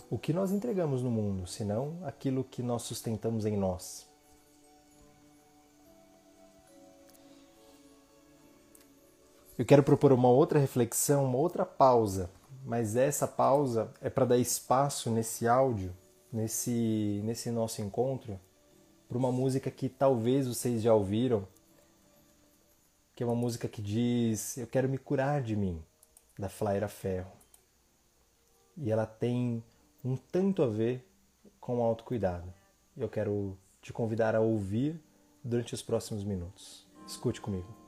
o 0.10 0.18
que 0.18 0.32
nós 0.32 0.52
entregamos 0.52 1.04
no 1.04 1.12
mundo, 1.12 1.46
senão 1.46 2.00
aquilo 2.04 2.44
que 2.44 2.64
nós 2.64 2.84
sustentamos 2.84 3.46
em 3.46 3.58
nós? 3.58 4.07
Eu 9.58 9.65
quero 9.65 9.82
propor 9.82 10.13
uma 10.13 10.30
outra 10.30 10.60
reflexão, 10.60 11.26
uma 11.26 11.39
outra 11.39 11.65
pausa, 11.65 12.30
mas 12.63 12.96
essa 12.96 13.28
pausa 13.28 13.91
é 14.00 14.08
para 14.08 14.26
dar 14.26 14.38
espaço 14.38 15.10
nesse 15.10 15.48
áudio, 15.48 15.91
nesse, 16.32 17.22
nesse 17.24 17.50
nosso 17.50 17.82
encontro, 17.82 18.39
para 19.10 19.17
uma 19.17 19.32
música 19.32 19.72
que 19.72 19.89
talvez 19.89 20.48
vocês 20.48 20.84
já 20.84 20.93
ouviram, 20.93 21.48
que 23.15 23.24
é 23.24 23.26
uma 23.26 23.36
música 23.36 23.67
que 23.67 23.82
diz 23.82 24.58
Eu 24.58 24.67
quero 24.67 24.88
me 24.88 25.00
curar 25.00 25.41
de 25.41 25.56
mim, 25.56 25.84
da 26.38 26.50
Flaira 26.50 26.88
Ferro. 26.88 27.32
E 28.78 28.91
ela 28.91 29.08
tem 29.08 29.63
um 30.06 30.15
tanto 30.15 30.62
a 30.62 30.67
ver 30.67 31.04
com 31.60 31.80
o 31.80 31.84
autocuidado. 31.84 32.54
Eu 32.96 33.10
quero 33.10 33.58
te 33.82 33.91
convidar 33.91 34.36
a 34.36 34.39
ouvir 34.39 35.02
durante 35.43 35.74
os 35.74 35.82
próximos 35.82 36.24
minutos. 36.24 36.86
Escute 37.08 37.41
comigo. 37.41 37.87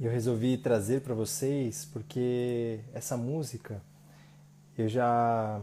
Eu 0.00 0.10
resolvi 0.10 0.56
trazer 0.56 1.02
para 1.02 1.14
vocês 1.14 1.84
porque 1.92 2.80
essa 2.94 3.16
música 3.16 3.82
eu 4.76 4.88
já 4.88 5.60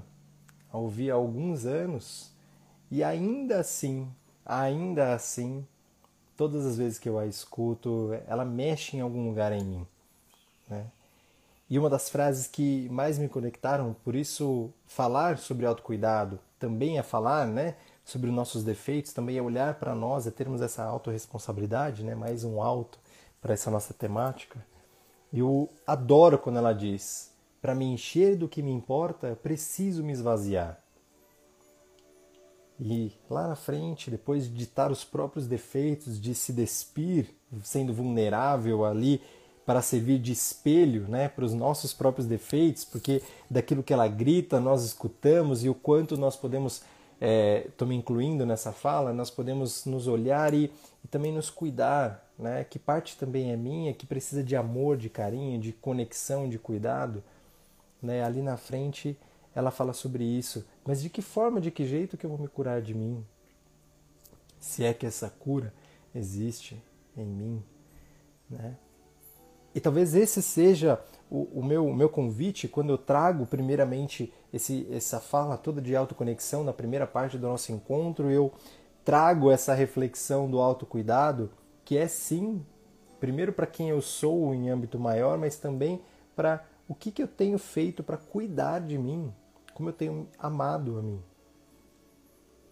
a 0.72 0.78
ouvi 0.78 1.10
há 1.10 1.16
alguns 1.16 1.66
anos 1.66 2.32
e 2.92 3.04
ainda 3.04 3.60
assim, 3.60 4.08
ainda 4.46 5.14
assim, 5.14 5.66
todas 6.38 6.66
as 6.66 6.78
vezes 6.78 7.00
que 7.00 7.10
eu 7.10 7.18
a 7.18 7.26
escuto, 7.26 8.12
ela 8.28 8.46
mexe 8.46 8.96
em 8.96 9.02
algum 9.02 9.28
lugar 9.28 9.52
em 9.52 9.64
mim, 9.64 9.88
né? 10.70 10.86
E 11.70 11.78
uma 11.78 11.90
das 11.90 12.10
frases 12.10 12.48
que 12.48 12.88
mais 12.90 13.18
me 13.18 13.28
conectaram, 13.28 13.94
por 14.06 14.16
isso 14.16 14.72
falar 14.86 15.38
sobre 15.38 15.66
autocuidado 15.66 16.40
também 16.58 16.98
é 16.98 17.04
falar, 17.04 17.46
né, 17.46 17.76
sobre 18.06 18.30
os 18.30 18.36
nossos 18.36 18.64
defeitos, 18.64 19.12
também 19.12 19.38
é 19.38 19.42
olhar 19.42 19.76
para 19.76 19.94
nós, 19.94 20.26
é 20.26 20.32
termos 20.32 20.62
essa 20.62 20.84
autorresponsabilidade, 20.86 22.04
né, 22.04 22.16
mais 22.16 22.46
um 22.46 22.62
alto 22.62 22.98
para 23.48 23.54
essa 23.54 23.72
nossa 23.72 23.94
temática, 23.94 24.60
Eu 25.34 25.70
adoro 25.86 26.38
quando 26.38 26.58
ela 26.58 26.74
diz: 26.74 27.32
para 27.62 27.74
me 27.74 27.86
encher 27.86 28.36
do 28.36 28.48
que 28.48 28.62
me 28.62 28.72
importa, 28.72 29.38
preciso 29.42 30.04
me 30.04 30.12
esvaziar. 30.12 30.82
E 32.80 33.12
lá 33.30 33.48
na 33.48 33.56
frente, 33.56 34.12
depois 34.12 34.44
de 34.44 34.54
ditar 34.54 34.92
os 34.92 35.04
próprios 35.04 35.48
defeitos, 35.48 36.20
de 36.20 36.36
se 36.36 36.54
despir, 36.54 37.34
sendo 37.64 37.94
vulnerável 37.94 38.86
ali 38.86 39.22
para 39.66 39.82
servir 39.82 40.20
de 40.20 40.32
espelho 40.32 41.08
né, 41.10 41.28
para 41.28 41.44
os 41.44 41.54
nossos 41.54 41.94
próprios 41.94 42.28
defeitos, 42.28 42.86
porque 42.86 43.22
daquilo 43.50 43.84
que 43.84 43.94
ela 43.94 44.08
grita 44.08 44.60
nós 44.60 44.84
escutamos 44.84 45.64
e 45.64 45.70
o 45.70 45.74
quanto 45.74 46.16
nós 46.16 46.36
podemos, 46.36 46.84
estou 47.20 47.88
é, 47.88 47.90
me 47.90 47.96
incluindo 47.96 48.46
nessa 48.46 48.72
fala, 48.72 49.12
nós 49.12 49.30
podemos 49.30 49.86
nos 49.86 50.08
olhar 50.08 50.54
e, 50.54 50.72
e 51.04 51.08
também 51.08 51.32
nos 51.32 51.50
cuidar, 51.50 52.24
né, 52.38 52.64
que 52.64 52.78
parte 52.78 53.18
também 53.18 53.52
é 53.52 53.58
minha, 53.58 53.94
que 53.94 54.06
precisa 54.06 54.44
de 54.44 54.56
amor, 54.56 54.98
de 54.98 55.10
carinho, 55.10 55.60
de 55.60 55.74
conexão, 55.74 56.48
de 56.48 56.60
cuidado. 56.60 57.24
Né, 58.02 58.24
ali 58.24 58.42
na 58.42 58.58
frente 58.58 59.18
ela 59.56 59.72
fala 59.72 59.92
sobre 59.92 60.24
isso. 60.24 60.64
Mas 60.86 61.02
de 61.02 61.10
que 61.10 61.22
forma, 61.22 61.60
de 61.60 61.72
que 61.72 61.86
jeito 61.86 62.16
que 62.16 62.26
eu 62.26 62.30
vou 62.30 62.38
me 62.38 62.48
curar 62.48 62.80
de 62.80 62.94
mim? 62.94 63.26
Se 64.60 64.84
é 64.84 64.94
que 64.94 65.06
essa 65.06 65.30
cura 65.30 65.74
existe 66.14 66.80
em 67.16 67.26
mim, 67.26 67.64
né? 68.48 68.78
E 69.74 69.80
talvez 69.80 70.16
esse 70.16 70.42
seja 70.42 71.00
o, 71.30 71.60
o 71.60 71.64
meu, 71.64 71.86
o 71.86 71.96
meu 71.96 72.10
convite 72.10 72.68
quando 72.68 72.90
eu 72.90 72.98
trago 72.98 73.46
primeiramente 73.46 74.34
esse, 74.54 74.88
essa 74.92 75.20
fala 75.20 75.58
toda 75.58 75.82
de 75.82 75.96
autoconexão 75.96 76.64
na 76.64 76.74
primeira 76.74 77.06
parte 77.06 77.38
do 77.38 77.48
nosso 77.48 77.72
encontro, 77.72 78.30
eu 78.30 78.52
trago 79.04 79.52
essa 79.52 79.74
reflexão 79.74 80.50
do 80.50 80.60
autocuidado, 80.60 81.52
que 81.86 81.98
é 81.98 82.08
sim, 82.08 82.66
primeiro 83.20 83.54
para 83.54 83.66
quem 83.66 83.90
eu 83.90 84.02
sou 84.02 84.54
em 84.54 84.70
âmbito 84.70 85.00
maior, 85.00 85.38
mas 85.38 85.58
também 85.58 86.02
para 86.36 86.66
o 86.88 86.96
que, 86.96 87.12
que 87.12 87.24
eu 87.24 87.28
tenho 87.28 87.58
feito 87.58 88.04
para 88.04 88.18
cuidar 88.18 88.80
de 88.80 88.98
mim, 88.98 89.34
como 89.74 89.90
eu 89.90 89.94
tenho 89.94 90.28
amado 90.38 90.98
a 90.98 91.02
mim. 91.02 91.22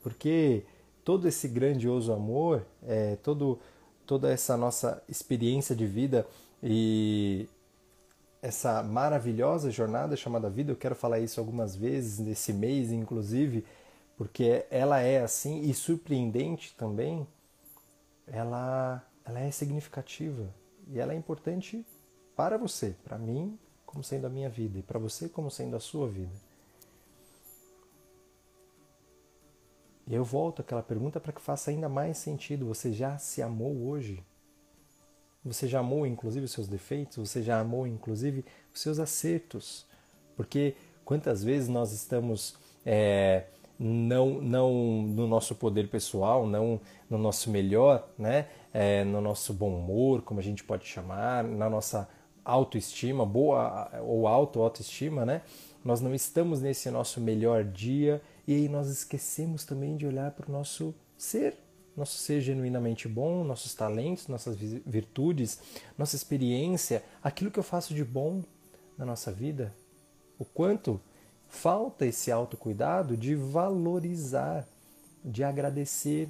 Porque 0.01 0.63
todo 1.03 1.27
esse 1.27 1.47
grandioso 1.47 2.13
amor, 2.13 2.65
é, 2.83 3.15
todo, 3.17 3.59
toda 4.05 4.31
essa 4.31 4.55
nossa 4.55 5.01
experiência 5.07 5.75
de 5.75 5.85
vida 5.85 6.27
e 6.61 7.47
essa 8.45 8.83
maravilhosa 8.83 9.71
jornada 9.71 10.15
chamada 10.15 10.51
vida, 10.51 10.71
eu 10.71 10.75
quero 10.75 10.93
falar 10.93 11.19
isso 11.19 11.39
algumas 11.39 11.75
vezes 11.75 12.19
nesse 12.19 12.53
mês, 12.53 12.91
inclusive, 12.91 13.65
porque 14.15 14.67
ela 14.69 14.99
é 14.99 15.23
assim 15.23 15.61
e 15.61 15.73
surpreendente 15.73 16.75
também. 16.77 17.27
Ela, 18.27 19.03
ela 19.23 19.39
é 19.39 19.49
significativa 19.49 20.47
e 20.91 20.99
ela 20.99 21.13
é 21.13 21.15
importante 21.15 21.83
para 22.35 22.55
você, 22.55 22.95
para 23.03 23.17
mim, 23.17 23.57
como 23.83 24.03
sendo 24.03 24.27
a 24.27 24.29
minha 24.29 24.49
vida, 24.49 24.77
e 24.77 24.83
para 24.83 24.99
você, 24.99 25.27
como 25.27 25.49
sendo 25.49 25.75
a 25.75 25.79
sua 25.79 26.07
vida. 26.07 26.35
E 30.05 30.13
eu 30.13 30.23
volto 30.23 30.61
àquela 30.61 30.83
pergunta 30.83 31.19
para 31.19 31.33
que 31.33 31.41
faça 31.41 31.71
ainda 31.71 31.89
mais 31.89 32.19
sentido. 32.19 32.67
Você 32.67 32.93
já 32.93 33.17
se 33.17 33.41
amou 33.41 33.87
hoje? 33.87 34.23
Você 35.45 35.67
já 35.67 35.79
amou 35.79 36.05
inclusive 36.05 36.45
os 36.45 36.51
seus 36.51 36.67
defeitos? 36.67 37.17
Você 37.17 37.41
já 37.43 37.59
amou 37.59 37.85
inclusive 37.85 38.43
os 38.73 38.81
seus 38.81 38.99
acertos? 38.99 39.85
Porque 40.35 40.75
quantas 41.03 41.43
vezes 41.43 41.69
nós 41.69 41.91
estamos 41.91 42.55
é, 42.85 43.45
não, 43.79 44.41
não 44.41 44.73
no 45.03 45.27
nosso 45.27 45.55
poder 45.55 45.89
pessoal, 45.89 46.47
não 46.47 46.79
no 47.09 47.17
nosso 47.17 47.49
melhor, 47.49 48.07
né? 48.17 48.47
É, 48.73 49.03
no 49.03 49.21
nosso 49.21 49.53
bom 49.53 49.73
humor, 49.77 50.21
como 50.21 50.39
a 50.39 50.43
gente 50.43 50.63
pode 50.63 50.85
chamar, 50.85 51.43
na 51.43 51.69
nossa 51.69 52.09
autoestima, 52.43 53.25
boa 53.25 53.89
ou 54.01 54.27
auto-autoestima, 54.27 55.25
né? 55.25 55.41
Nós 55.83 56.01
não 56.01 56.13
estamos 56.13 56.61
nesse 56.61 56.89
nosso 56.89 57.21
melhor 57.21 57.63
dia 57.63 58.21
e 58.47 58.53
aí 58.53 58.69
nós 58.69 58.87
esquecemos 58.87 59.63
também 59.63 59.95
de 59.95 60.05
olhar 60.05 60.31
para 60.31 60.49
o 60.49 60.51
nosso 60.51 60.93
ser, 61.17 61.57
nosso 61.95 62.17
ser 62.17 62.41
genuinamente 62.41 63.07
bom, 63.07 63.43
nossos 63.43 63.73
talentos, 63.73 64.27
nossas 64.27 64.57
virtudes, 64.57 65.59
nossa 65.97 66.15
experiência, 66.15 67.03
aquilo 67.23 67.49
que 67.49 67.59
eu 67.59 67.63
faço 67.63 67.93
de 67.93 68.03
bom 68.03 68.43
na 68.97 69.05
nossa 69.05 69.31
vida. 69.31 69.73
O 70.37 70.45
quanto 70.45 70.99
falta 71.47 72.05
esse 72.05 72.31
autocuidado 72.31 73.15
de 73.15 73.35
valorizar, 73.35 74.67
de 75.23 75.43
agradecer, 75.43 76.29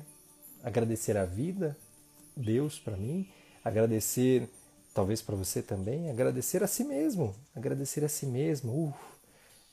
agradecer 0.63 1.17
a 1.17 1.25
vida, 1.25 1.75
Deus 2.35 2.79
para 2.79 2.95
mim, 2.95 3.27
agradecer 3.63 4.47
talvez 4.93 5.21
para 5.21 5.35
você 5.35 5.61
também, 5.61 6.09
agradecer 6.09 6.63
a 6.63 6.67
si 6.67 6.83
mesmo, 6.83 7.35
agradecer 7.55 8.03
a 8.05 8.09
si 8.09 8.25
mesmo. 8.25 8.71
Uh, 8.71 8.93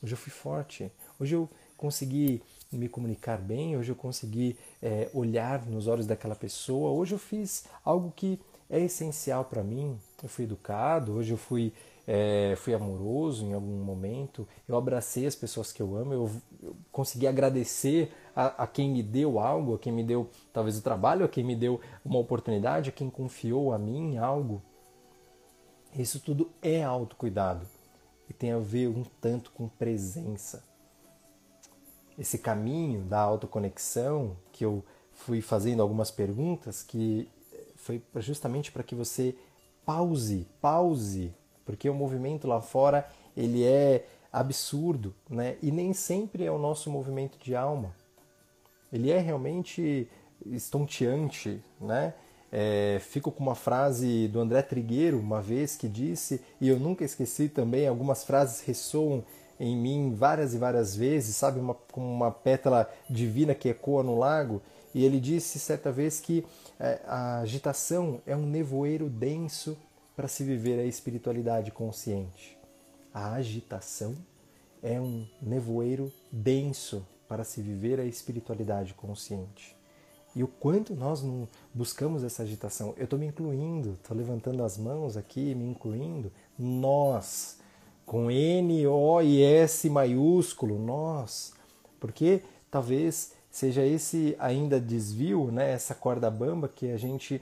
hoje 0.01 0.13
eu 0.13 0.17
fui 0.17 0.31
forte, 0.31 0.91
hoje 1.19 1.35
eu 1.35 1.49
consegui 1.77 2.41
me 2.77 2.89
comunicar 2.89 3.37
bem, 3.37 3.77
hoje 3.77 3.91
eu 3.91 3.95
consegui 3.95 4.57
é, 4.81 5.09
olhar 5.13 5.65
nos 5.65 5.87
olhos 5.87 6.05
daquela 6.05 6.35
pessoa, 6.35 6.91
hoje 6.91 7.13
eu 7.13 7.19
fiz 7.19 7.65
algo 7.83 8.11
que 8.15 8.39
é 8.69 8.79
essencial 8.79 9.45
para 9.45 9.63
mim. 9.63 9.97
Eu 10.21 10.29
fui 10.29 10.45
educado, 10.45 11.13
hoje 11.13 11.31
eu 11.31 11.37
fui, 11.37 11.73
é, 12.07 12.55
fui 12.57 12.73
amoroso 12.73 13.45
em 13.45 13.53
algum 13.53 13.83
momento, 13.83 14.47
eu 14.67 14.75
abracei 14.75 15.27
as 15.27 15.35
pessoas 15.35 15.71
que 15.71 15.81
eu 15.81 15.95
amo, 15.95 16.13
eu, 16.13 16.31
eu 16.61 16.75
consegui 16.91 17.27
agradecer 17.27 18.11
a, 18.35 18.63
a, 18.63 18.67
quem 18.67 18.89
me 18.89 19.03
deu 19.03 19.37
algo, 19.37 19.75
a 19.75 19.79
quem 19.79 19.93
me 19.93 20.03
deu 20.03 20.29
talvez 20.51 20.77
o 20.77 20.81
trabalho, 20.81 21.25
a 21.25 21.29
quem 21.29 21.43
me 21.43 21.55
deu 21.55 21.79
uma 22.03 22.17
oportunidade, 22.17 22.89
a 22.89 22.93
quem 22.93 23.09
confiou 23.09 23.73
a 23.73 23.77
mim 23.77 24.17
algo. 24.17 24.61
Isso 25.95 26.19
tudo 26.19 26.49
é 26.61 26.83
autocuidado 26.83 27.67
e 28.27 28.33
tem 28.33 28.51
a 28.51 28.57
ver 28.57 28.87
um 28.87 29.03
tanto 29.21 29.51
com 29.51 29.67
presença. 29.67 30.63
Esse 32.17 32.37
caminho 32.37 33.01
da 33.01 33.19
autoconexão 33.19 34.35
que 34.51 34.63
eu 34.63 34.83
fui 35.11 35.41
fazendo 35.41 35.81
algumas 35.81 36.11
perguntas 36.11 36.83
que 36.83 37.27
foi 37.75 38.01
justamente 38.17 38.71
para 38.71 38.83
que 38.83 38.95
você 38.95 39.35
pause, 39.85 40.47
pause, 40.61 41.33
porque 41.65 41.89
o 41.89 41.93
movimento 41.93 42.47
lá 42.47 42.61
fora 42.61 43.07
ele 43.35 43.63
é 43.63 44.05
absurdo, 44.31 45.13
né? 45.29 45.57
E 45.61 45.71
nem 45.71 45.93
sempre 45.93 46.45
é 46.45 46.51
o 46.51 46.57
nosso 46.57 46.89
movimento 46.89 47.37
de 47.37 47.55
alma. 47.55 47.93
Ele 48.91 49.11
é 49.11 49.19
realmente 49.19 50.07
estonteante, 50.45 51.61
né? 51.79 52.13
É, 52.51 52.99
fico 53.01 53.31
com 53.31 53.43
uma 53.43 53.55
frase 53.55 54.27
do 54.27 54.39
André 54.39 54.61
Trigueiro, 54.61 55.19
uma 55.19 55.41
vez, 55.41 55.75
que 55.75 55.87
disse, 55.87 56.39
e 56.61 56.69
eu 56.69 56.79
nunca 56.79 57.03
esqueci 57.03 57.49
também, 57.49 57.87
algumas 57.87 58.23
frases 58.23 58.61
ressoam 58.61 59.23
em 59.59 59.75
mim 59.75 60.13
várias 60.13 60.53
e 60.53 60.57
várias 60.57 60.95
vezes, 60.95 61.35
sabe, 61.35 61.59
uma, 61.59 61.73
como 61.91 62.05
uma 62.05 62.31
pétala 62.31 62.89
divina 63.09 63.53
que 63.53 63.69
ecoa 63.69 64.03
no 64.03 64.17
lago. 64.17 64.61
E 64.93 65.03
ele 65.03 65.19
disse 65.19 65.59
certa 65.59 65.91
vez 65.91 66.19
que 66.19 66.45
é, 66.79 66.99
a 67.05 67.39
agitação 67.39 68.21
é 68.25 68.35
um 68.35 68.45
nevoeiro 68.45 69.09
denso 69.09 69.77
para 70.15 70.27
se 70.27 70.43
viver 70.43 70.79
a 70.79 70.85
espiritualidade 70.85 71.71
consciente. 71.71 72.57
A 73.13 73.33
agitação 73.33 74.15
é 74.81 74.99
um 74.99 75.25
nevoeiro 75.41 76.11
denso 76.31 77.05
para 77.27 77.43
se 77.43 77.61
viver 77.61 77.99
a 77.99 78.05
espiritualidade 78.05 78.93
consciente. 78.93 79.75
E 80.35 80.43
o 80.43 80.47
quanto 80.47 80.95
nós 80.95 81.21
não 81.21 81.47
buscamos 81.73 82.23
essa 82.23 82.43
agitação. 82.43 82.93
Eu 82.97 83.03
estou 83.03 83.19
me 83.19 83.27
incluindo, 83.27 83.91
estou 83.93 84.17
levantando 84.17 84.63
as 84.63 84.77
mãos 84.77 85.15
aqui, 85.15 85.53
me 85.53 85.65
incluindo. 85.65 86.31
Nós, 86.57 87.57
com 88.05 88.29
N, 88.29 88.85
O 88.87 89.21
e 89.21 89.41
S 89.43 89.89
maiúsculo, 89.89 90.77
nós. 90.77 91.53
Porque 91.99 92.41
talvez 92.69 93.33
seja 93.49 93.85
esse 93.85 94.35
ainda 94.39 94.79
desvio, 94.79 95.51
né, 95.51 95.71
essa 95.71 95.93
corda 95.93 96.29
bamba 96.29 96.67
que 96.67 96.91
a 96.91 96.97
gente 96.97 97.41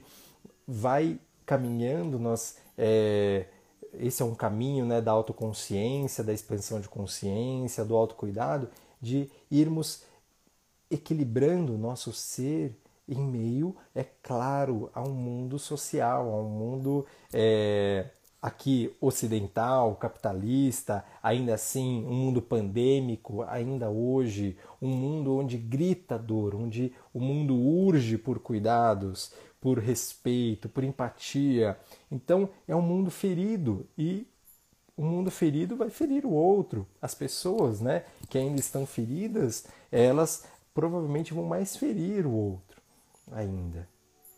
vai 0.66 1.18
caminhando, 1.46 2.18
nós, 2.18 2.56
é, 2.76 3.46
esse 3.94 4.22
é 4.22 4.24
um 4.24 4.34
caminho 4.34 4.84
né, 4.84 5.00
da 5.00 5.10
autoconsciência, 5.10 6.22
da 6.22 6.32
expansão 6.32 6.80
de 6.80 6.88
consciência, 6.88 7.84
do 7.84 7.96
autocuidado, 7.96 8.68
de 9.00 9.30
irmos 9.50 10.02
equilibrando 10.90 11.74
o 11.74 11.78
nosso 11.78 12.12
ser 12.12 12.76
em 13.08 13.18
meio, 13.18 13.74
é 13.94 14.04
claro, 14.22 14.90
a 14.94 15.02
um 15.02 15.12
mundo 15.12 15.58
social, 15.58 16.30
a 16.30 16.36
um 16.40 16.48
mundo 16.48 17.06
é, 17.32 18.06
aqui 18.42 18.92
ocidental, 19.00 19.94
capitalista, 19.94 21.04
ainda 21.22 21.54
assim 21.54 22.04
um 22.04 22.12
mundo 22.12 22.42
pandêmico, 22.42 23.42
ainda 23.44 23.88
hoje, 23.88 24.58
um 24.80 24.88
mundo 24.88 25.36
onde 25.36 25.56
grita 25.56 26.18
dor, 26.18 26.56
onde 26.56 26.92
o 27.14 27.20
mundo 27.20 27.56
urge 27.56 28.18
por 28.18 28.40
cuidados, 28.40 29.32
por 29.60 29.78
respeito, 29.78 30.68
por 30.68 30.82
empatia. 30.82 31.78
Então 32.10 32.50
é 32.66 32.74
um 32.74 32.82
mundo 32.82 33.12
ferido 33.12 33.86
e 33.96 34.26
o 34.96 35.04
mundo 35.04 35.30
ferido 35.30 35.76
vai 35.76 35.88
ferir 35.88 36.26
o 36.26 36.32
outro. 36.32 36.84
As 37.00 37.14
pessoas, 37.14 37.80
né, 37.80 38.04
que 38.28 38.36
ainda 38.36 38.58
estão 38.58 38.84
feridas, 38.84 39.66
elas 39.90 40.44
provavelmente 40.74 41.32
vão 41.32 41.44
mais 41.44 41.76
ferir 41.76 42.26
o 42.26 42.32
outro 42.32 42.82
ainda. 43.30 43.88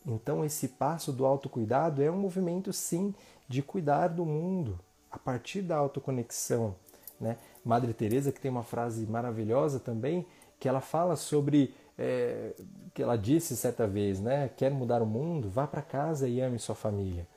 Então, 0.05 0.45
esse 0.45 0.67
passo 0.67 1.11
do 1.11 1.25
autocuidado 1.25 2.01
é 2.01 2.11
um 2.11 2.17
movimento, 2.17 2.71
sim, 2.71 3.13
de 3.47 3.61
cuidar 3.61 4.09
do 4.09 4.25
mundo 4.25 4.79
a 5.11 5.17
partir 5.17 5.61
da 5.61 5.77
autoconexão. 5.77 6.75
Né? 7.19 7.37
Madre 7.63 7.93
Teresa 7.93 8.31
que 8.31 8.41
tem 8.41 8.51
uma 8.51 8.63
frase 8.63 9.05
maravilhosa 9.05 9.79
também, 9.79 10.25
que 10.59 10.67
ela 10.67 10.81
fala 10.81 11.15
sobre 11.15 11.73
é, 11.97 12.53
que 12.93 13.01
ela 13.01 13.15
disse 13.17 13.55
certa 13.55 13.87
vez, 13.87 14.19
né? 14.19 14.49
Quer 14.49 14.71
mudar 14.71 15.01
o 15.01 15.05
mundo? 15.05 15.49
Vá 15.49 15.65
para 15.65 15.81
casa 15.81 16.27
e 16.27 16.41
ame 16.41 16.59
sua 16.59 16.75
família, 16.75 17.27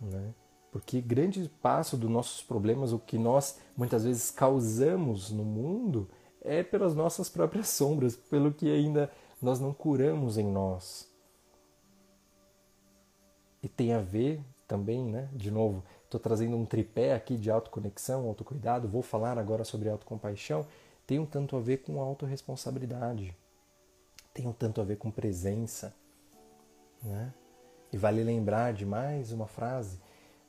né? 0.00 0.32
Porque 0.72 1.00
grande 1.00 1.50
passo 1.60 1.96
dos 1.96 2.08
nossos 2.08 2.42
problemas, 2.42 2.92
o 2.92 2.98
que 2.98 3.18
nós 3.18 3.58
muitas 3.76 4.04
vezes 4.04 4.30
causamos 4.30 5.30
no 5.30 5.44
mundo, 5.44 6.08
é 6.42 6.62
pelas 6.62 6.94
nossas 6.94 7.28
próprias 7.28 7.68
sombras, 7.70 8.16
pelo 8.16 8.52
que 8.52 8.72
ainda 8.72 9.10
nós 9.42 9.58
não 9.60 9.72
curamos 9.72 10.38
em 10.38 10.46
nós. 10.46 11.08
E 13.62 13.68
tem 13.68 13.92
a 13.92 14.00
ver 14.00 14.40
também, 14.70 15.04
né? 15.04 15.28
De 15.32 15.50
novo, 15.50 15.82
estou 16.04 16.20
trazendo 16.20 16.56
um 16.56 16.64
tripé 16.64 17.12
aqui 17.12 17.36
de 17.36 17.50
autoconexão, 17.50 18.28
autocuidado, 18.28 18.86
vou 18.86 19.02
falar 19.02 19.36
agora 19.36 19.64
sobre 19.64 19.88
autocompaixão, 19.88 20.64
tem 21.04 21.18
um 21.18 21.26
tanto 21.26 21.56
a 21.56 21.60
ver 21.60 21.78
com 21.78 22.00
autorresponsabilidade, 22.00 23.36
tem 24.32 24.46
um 24.46 24.52
tanto 24.52 24.80
a 24.80 24.84
ver 24.84 24.96
com 24.96 25.10
presença, 25.10 25.92
né? 27.02 27.34
E 27.92 27.96
vale 27.96 28.22
lembrar 28.22 28.72
de 28.72 28.86
mais 28.86 29.32
uma 29.32 29.48
frase, 29.48 29.98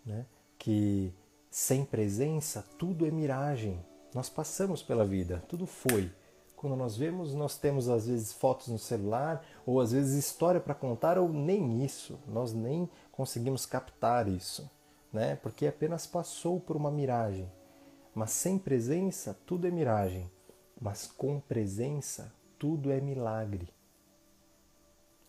né? 0.06 0.28
Que 0.60 1.12
sem 1.50 1.84
presença 1.84 2.64
tudo 2.78 3.08
é 3.08 3.10
miragem. 3.10 3.84
Nós 4.14 4.30
passamos 4.30 4.84
pela 4.84 5.04
vida, 5.04 5.44
tudo 5.48 5.66
foi. 5.66 6.12
Quando 6.56 6.76
nós 6.76 6.96
vemos, 6.96 7.34
nós 7.34 7.58
temos 7.58 7.90
às 7.90 8.06
vezes 8.06 8.34
fotos 8.34 8.68
no 8.68 8.78
celular, 8.78 9.44
ou 9.66 9.82
às 9.82 9.94
vezes 9.94 10.14
história 10.24 10.62
para 10.62 10.76
contar, 10.76 11.18
ou 11.18 11.28
nem 11.28 11.84
isso. 11.84 12.20
Nós 12.28 12.54
nem 12.54 12.88
conseguimos 13.12 13.66
captar 13.66 14.28
isso, 14.28 14.70
né? 15.12 15.36
Porque 15.36 15.68
apenas 15.68 16.08
passou 16.08 16.60
por 16.60 16.76
uma 16.76 16.92
miragem. 16.92 17.52
Mas 18.14 18.32
sem 18.32 18.58
presença, 18.58 19.38
tudo 19.46 19.68
é 19.68 19.72
miragem. 19.72 20.30
Mas 20.80 21.08
com 21.08 21.40
presença, 21.40 22.34
tudo 22.58 22.92
é 22.92 23.00
milagre. 23.00 23.70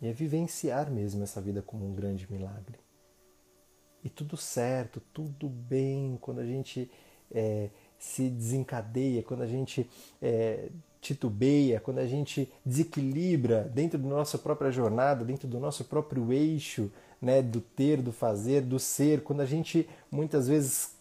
E 0.01 0.09
é 0.09 0.13
vivenciar 0.13 0.91
mesmo 0.91 1.23
essa 1.23 1.41
vida 1.41 1.63
como 1.63 1.87
um 1.87 1.95
grande 1.95 2.31
milagre. 2.31 2.79
E 4.03 4.09
tudo 4.09 4.37
certo, 4.37 5.01
tudo 5.13 5.49
bem 5.49 6.19
quando 6.21 6.41
a 6.41 6.45
gente 6.45 6.91
é, 7.31 7.71
se 7.99 8.29
desencadeia, 8.29 9.23
quando 9.23 9.43
a 9.43 9.47
gente 9.47 9.89
é, 10.21 10.71
titubeia, 11.01 11.81
quando 11.81 11.99
a 11.99 12.07
gente 12.07 12.53
desequilibra 12.67 13.63
dentro 13.65 13.99
da 13.99 14.09
nossa 14.09 14.39
própria 14.39 14.73
jornada, 14.73 15.25
dentro 15.25 15.47
do 15.47 15.61
nosso 15.61 15.85
próprio 15.85 16.33
eixo, 16.33 16.91
né, 17.23 17.41
do 17.41 17.61
ter, 17.61 18.03
do 18.03 18.13
fazer, 18.13 18.63
do 18.63 18.79
ser, 18.79 19.23
quando 19.23 19.41
a 19.41 19.47
gente 19.47 19.89
muitas 20.11 20.49
vezes 20.49 20.97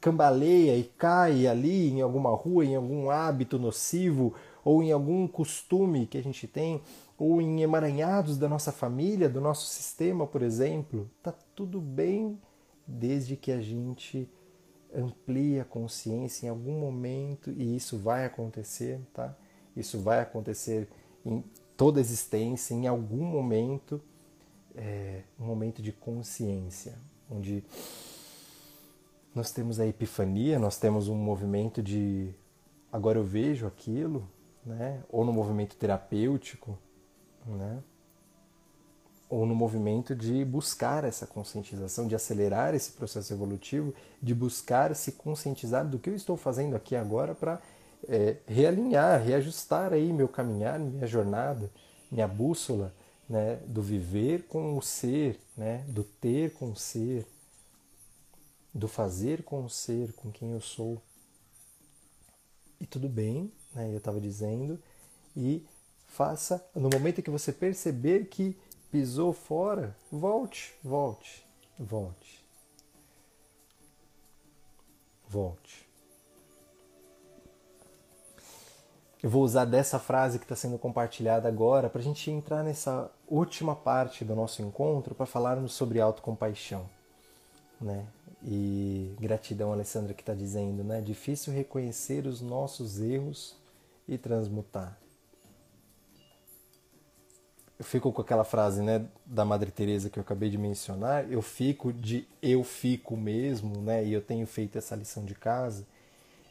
cambaleia 0.00 0.76
e 0.76 0.84
cai 0.84 1.46
ali 1.46 1.90
em 1.90 2.00
alguma 2.00 2.30
rua, 2.30 2.64
em 2.64 2.74
algum 2.74 3.08
hábito 3.08 3.58
nocivo 3.58 4.34
ou 4.64 4.82
em 4.82 4.90
algum 4.90 5.28
costume 5.28 6.06
que 6.06 6.16
a 6.16 6.22
gente 6.22 6.48
tem, 6.48 6.80
ou 7.18 7.40
em 7.40 7.62
emaranhados 7.62 8.38
da 8.38 8.48
nossa 8.48 8.72
família, 8.72 9.28
do 9.28 9.40
nosso 9.40 9.66
sistema, 9.66 10.26
por 10.26 10.42
exemplo, 10.42 11.08
tá 11.22 11.32
tudo 11.54 11.80
bem 11.80 12.40
desde 12.86 13.36
que 13.36 13.52
a 13.52 13.60
gente 13.60 14.28
amplie 14.94 15.60
a 15.60 15.64
consciência 15.64 16.46
em 16.46 16.48
algum 16.48 16.78
momento 16.80 17.50
e 17.50 17.76
isso 17.76 17.98
vai 17.98 18.24
acontecer, 18.24 19.00
tá? 19.12 19.36
Isso 19.76 20.00
vai 20.00 20.20
acontecer 20.20 20.88
em 21.26 21.44
toda 21.76 22.00
a 22.00 22.02
existência, 22.02 22.74
em 22.74 22.86
algum 22.86 23.24
momento 23.24 24.00
é, 24.74 25.22
um 25.38 25.44
momento 25.44 25.82
de 25.82 25.92
consciência, 25.92 26.94
onde 27.30 27.64
nós 29.34 29.50
temos 29.50 29.80
a 29.80 29.86
epifania, 29.86 30.58
nós 30.58 30.78
temos 30.78 31.08
um 31.08 31.16
movimento 31.16 31.82
de 31.82 32.32
agora 32.92 33.18
eu 33.18 33.24
vejo 33.24 33.66
aquilo, 33.66 34.28
né? 34.64 35.02
ou 35.08 35.24
no 35.24 35.32
movimento 35.32 35.76
terapêutico, 35.76 36.78
né? 37.44 37.82
ou 39.28 39.44
no 39.44 39.54
movimento 39.54 40.14
de 40.14 40.44
buscar 40.44 41.02
essa 41.02 41.26
conscientização, 41.26 42.06
de 42.06 42.14
acelerar 42.14 42.74
esse 42.74 42.92
processo 42.92 43.32
evolutivo, 43.32 43.92
de 44.22 44.34
buscar 44.34 44.94
se 44.94 45.12
conscientizar 45.12 45.86
do 45.86 45.98
que 45.98 46.10
eu 46.10 46.14
estou 46.14 46.36
fazendo 46.36 46.76
aqui 46.76 46.94
agora 46.94 47.34
para 47.34 47.60
é, 48.08 48.36
realinhar, 48.46 49.20
reajustar 49.20 49.92
aí 49.92 50.12
meu 50.12 50.28
caminhar, 50.28 50.78
minha 50.78 51.06
jornada, 51.06 51.70
minha 52.10 52.28
bússola, 52.28 52.94
né, 53.28 53.56
do 53.66 53.82
viver 53.82 54.44
com 54.44 54.76
o 54.76 54.82
ser, 54.82 55.40
né, 55.56 55.84
do 55.88 56.04
ter 56.04 56.52
com 56.52 56.70
o 56.70 56.76
ser, 56.76 57.26
do 58.72 58.88
fazer 58.88 59.42
com 59.42 59.64
o 59.64 59.70
ser, 59.70 60.12
com 60.12 60.30
quem 60.30 60.52
eu 60.52 60.60
sou. 60.60 61.00
E 62.80 62.86
tudo 62.86 63.08
bem, 63.08 63.52
né, 63.74 63.92
eu 63.92 63.98
estava 63.98 64.20
dizendo, 64.20 64.80
e 65.36 65.64
faça, 66.06 66.64
no 66.74 66.90
momento 66.90 67.22
que 67.22 67.30
você 67.30 67.52
perceber 67.52 68.26
que 68.26 68.56
pisou 68.90 69.32
fora, 69.32 69.96
volte, 70.10 70.74
volte, 70.82 71.44
volte. 71.78 72.44
Volte. 75.28 75.83
Eu 79.24 79.30
vou 79.30 79.42
usar 79.42 79.64
dessa 79.64 79.98
frase 79.98 80.38
que 80.38 80.44
está 80.44 80.54
sendo 80.54 80.76
compartilhada 80.76 81.48
agora 81.48 81.88
para 81.88 81.98
a 81.98 82.04
gente 82.04 82.30
entrar 82.30 82.62
nessa 82.62 83.10
última 83.26 83.74
parte 83.74 84.22
do 84.22 84.36
nosso 84.36 84.60
encontro 84.60 85.14
para 85.14 85.24
falarmos 85.24 85.72
sobre 85.72 85.98
autocompaixão. 85.98 86.84
Né? 87.80 88.04
E 88.42 89.16
gratidão, 89.18 89.72
Alessandra, 89.72 90.12
que 90.12 90.20
está 90.20 90.34
dizendo, 90.34 90.84
né? 90.84 91.00
Difícil 91.00 91.54
reconhecer 91.54 92.26
os 92.26 92.42
nossos 92.42 93.00
erros 93.00 93.56
e 94.06 94.18
transmutar. 94.18 94.94
Eu 97.78 97.84
fico 97.86 98.12
com 98.12 98.20
aquela 98.20 98.44
frase, 98.44 98.82
né, 98.82 99.06
da 99.24 99.42
Madre 99.42 99.70
Teresa 99.70 100.10
que 100.10 100.18
eu 100.18 100.22
acabei 100.22 100.50
de 100.50 100.58
mencionar. 100.58 101.32
Eu 101.32 101.40
fico 101.40 101.94
de 101.94 102.28
eu 102.42 102.62
fico 102.62 103.16
mesmo, 103.16 103.80
né? 103.80 104.04
E 104.04 104.12
eu 104.12 104.20
tenho 104.20 104.46
feito 104.46 104.76
essa 104.76 104.94
lição 104.94 105.24
de 105.24 105.34
casa 105.34 105.86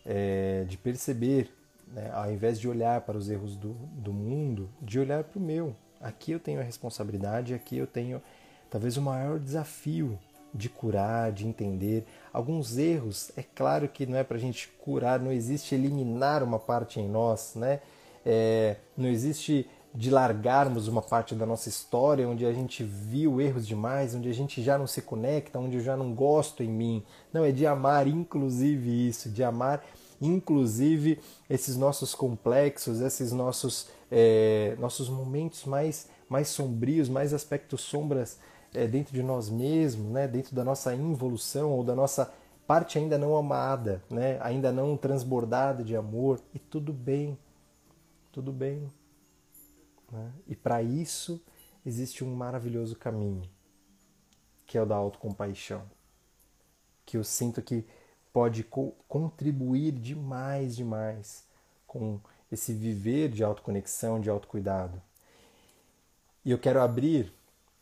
é, 0.04 0.66
de 0.68 0.76
perceber 0.76 1.54
né? 1.94 2.10
ao 2.14 2.32
invés 2.32 2.60
de 2.60 2.68
olhar 2.68 3.02
para 3.02 3.18
os 3.18 3.30
erros 3.30 3.56
do, 3.56 3.74
do 3.94 4.12
mundo, 4.12 4.70
de 4.82 5.00
olhar 5.00 5.24
para 5.24 5.40
o 5.40 5.42
meu. 5.42 5.76
Aqui 6.02 6.32
eu 6.32 6.40
tenho 6.40 6.60
a 6.60 6.64
responsabilidade, 6.64 7.54
aqui 7.54 7.78
eu 7.78 7.88
tenho 7.88 8.22
talvez 8.70 8.98
o 8.98 9.02
maior 9.02 9.40
desafio 9.40 10.20
de 10.54 10.70
curar, 10.70 11.32
de 11.32 11.48
entender. 11.48 12.06
Alguns 12.32 12.78
erros, 12.78 13.32
é 13.38 13.44
claro 13.44 13.88
que 13.88 14.06
não 14.06 14.18
é 14.18 14.24
para 14.24 14.38
a 14.38 14.40
gente 14.40 14.68
curar, 14.80 15.20
não 15.20 15.32
existe 15.32 15.74
eliminar 15.74 16.44
uma 16.44 16.60
parte 16.60 17.00
em 17.00 17.08
nós, 17.08 17.56
né? 17.56 17.80
É, 18.26 18.78
não 18.98 19.08
existe 19.10 19.68
de 19.94 20.10
largarmos 20.10 20.88
uma 20.88 21.02
parte 21.02 21.36
da 21.36 21.46
nossa 21.46 21.70
história 21.70 22.28
onde 22.28 22.46
a 22.46 22.52
gente 22.52 22.84
viu 22.84 23.40
erros 23.40 23.68
demais, 23.68 24.16
onde 24.16 24.28
a 24.28 24.34
gente 24.34 24.62
já 24.62 24.78
não 24.78 24.88
se 24.88 25.02
conecta, 25.02 25.60
onde 25.60 25.78
eu 25.78 25.84
já 25.84 25.96
não 25.96 26.14
gosto 26.14 26.64
em 26.64 26.70
mim. 26.70 27.04
Não, 27.32 27.46
é 27.46 27.52
de 27.52 27.68
amar 27.68 28.08
inclusive 28.08 29.08
isso, 29.08 29.30
de 29.30 29.44
amar 29.44 29.84
inclusive 30.26 31.20
esses 31.50 31.76
nossos 31.76 32.16
complexos, 32.16 33.02
esses 33.02 33.32
nossos, 33.32 33.90
é, 34.10 34.76
nossos 34.80 35.10
momentos 35.10 35.66
mais, 35.66 36.08
mais 36.30 36.48
sombrios, 36.48 37.10
mais 37.10 37.34
aspectos 37.34 37.82
sombras 37.82 38.40
é, 38.74 38.88
dentro 38.88 39.14
de 39.14 39.22
nós 39.22 39.50
mesmos, 39.50 40.12
né, 40.12 40.28
dentro 40.28 40.56
da 40.56 40.64
nossa 40.64 40.96
involução 40.96 41.72
ou 41.72 41.84
da 41.84 41.94
nossa 41.94 42.34
parte 42.66 42.98
ainda 42.98 43.18
não 43.18 43.36
amada, 43.36 44.02
né, 44.10 44.40
ainda 44.42 44.72
não 44.72 44.96
transbordada 44.96 45.84
de 45.84 45.96
amor, 45.96 46.40
e 46.54 46.60
tudo 46.60 46.94
bem, 46.94 47.38
tudo 48.32 48.52
bem. 48.52 48.90
Né? 50.12 50.32
E 50.48 50.56
para 50.56 50.82
isso 50.82 51.42
existe 51.86 52.24
um 52.24 52.34
maravilhoso 52.34 52.96
caminho, 52.96 53.44
que 54.66 54.78
é 54.78 54.82
o 54.82 54.86
da 54.86 54.96
autocompaixão, 54.96 55.84
que 57.06 57.18
eu 57.18 57.24
sinto 57.24 57.62
que 57.62 57.86
pode 58.34 58.64
co 58.64 58.96
contribuir 59.08 59.92
demais, 59.92 60.76
demais 60.76 61.46
com 61.86 62.20
esse 62.52 62.74
viver 62.74 63.30
de 63.30 63.44
autoconexão, 63.44 64.20
de 64.20 64.30
autocuidado. 64.30 65.00
E 66.44 66.50
eu 66.50 66.58
quero 66.58 66.82
abrir 66.82 67.32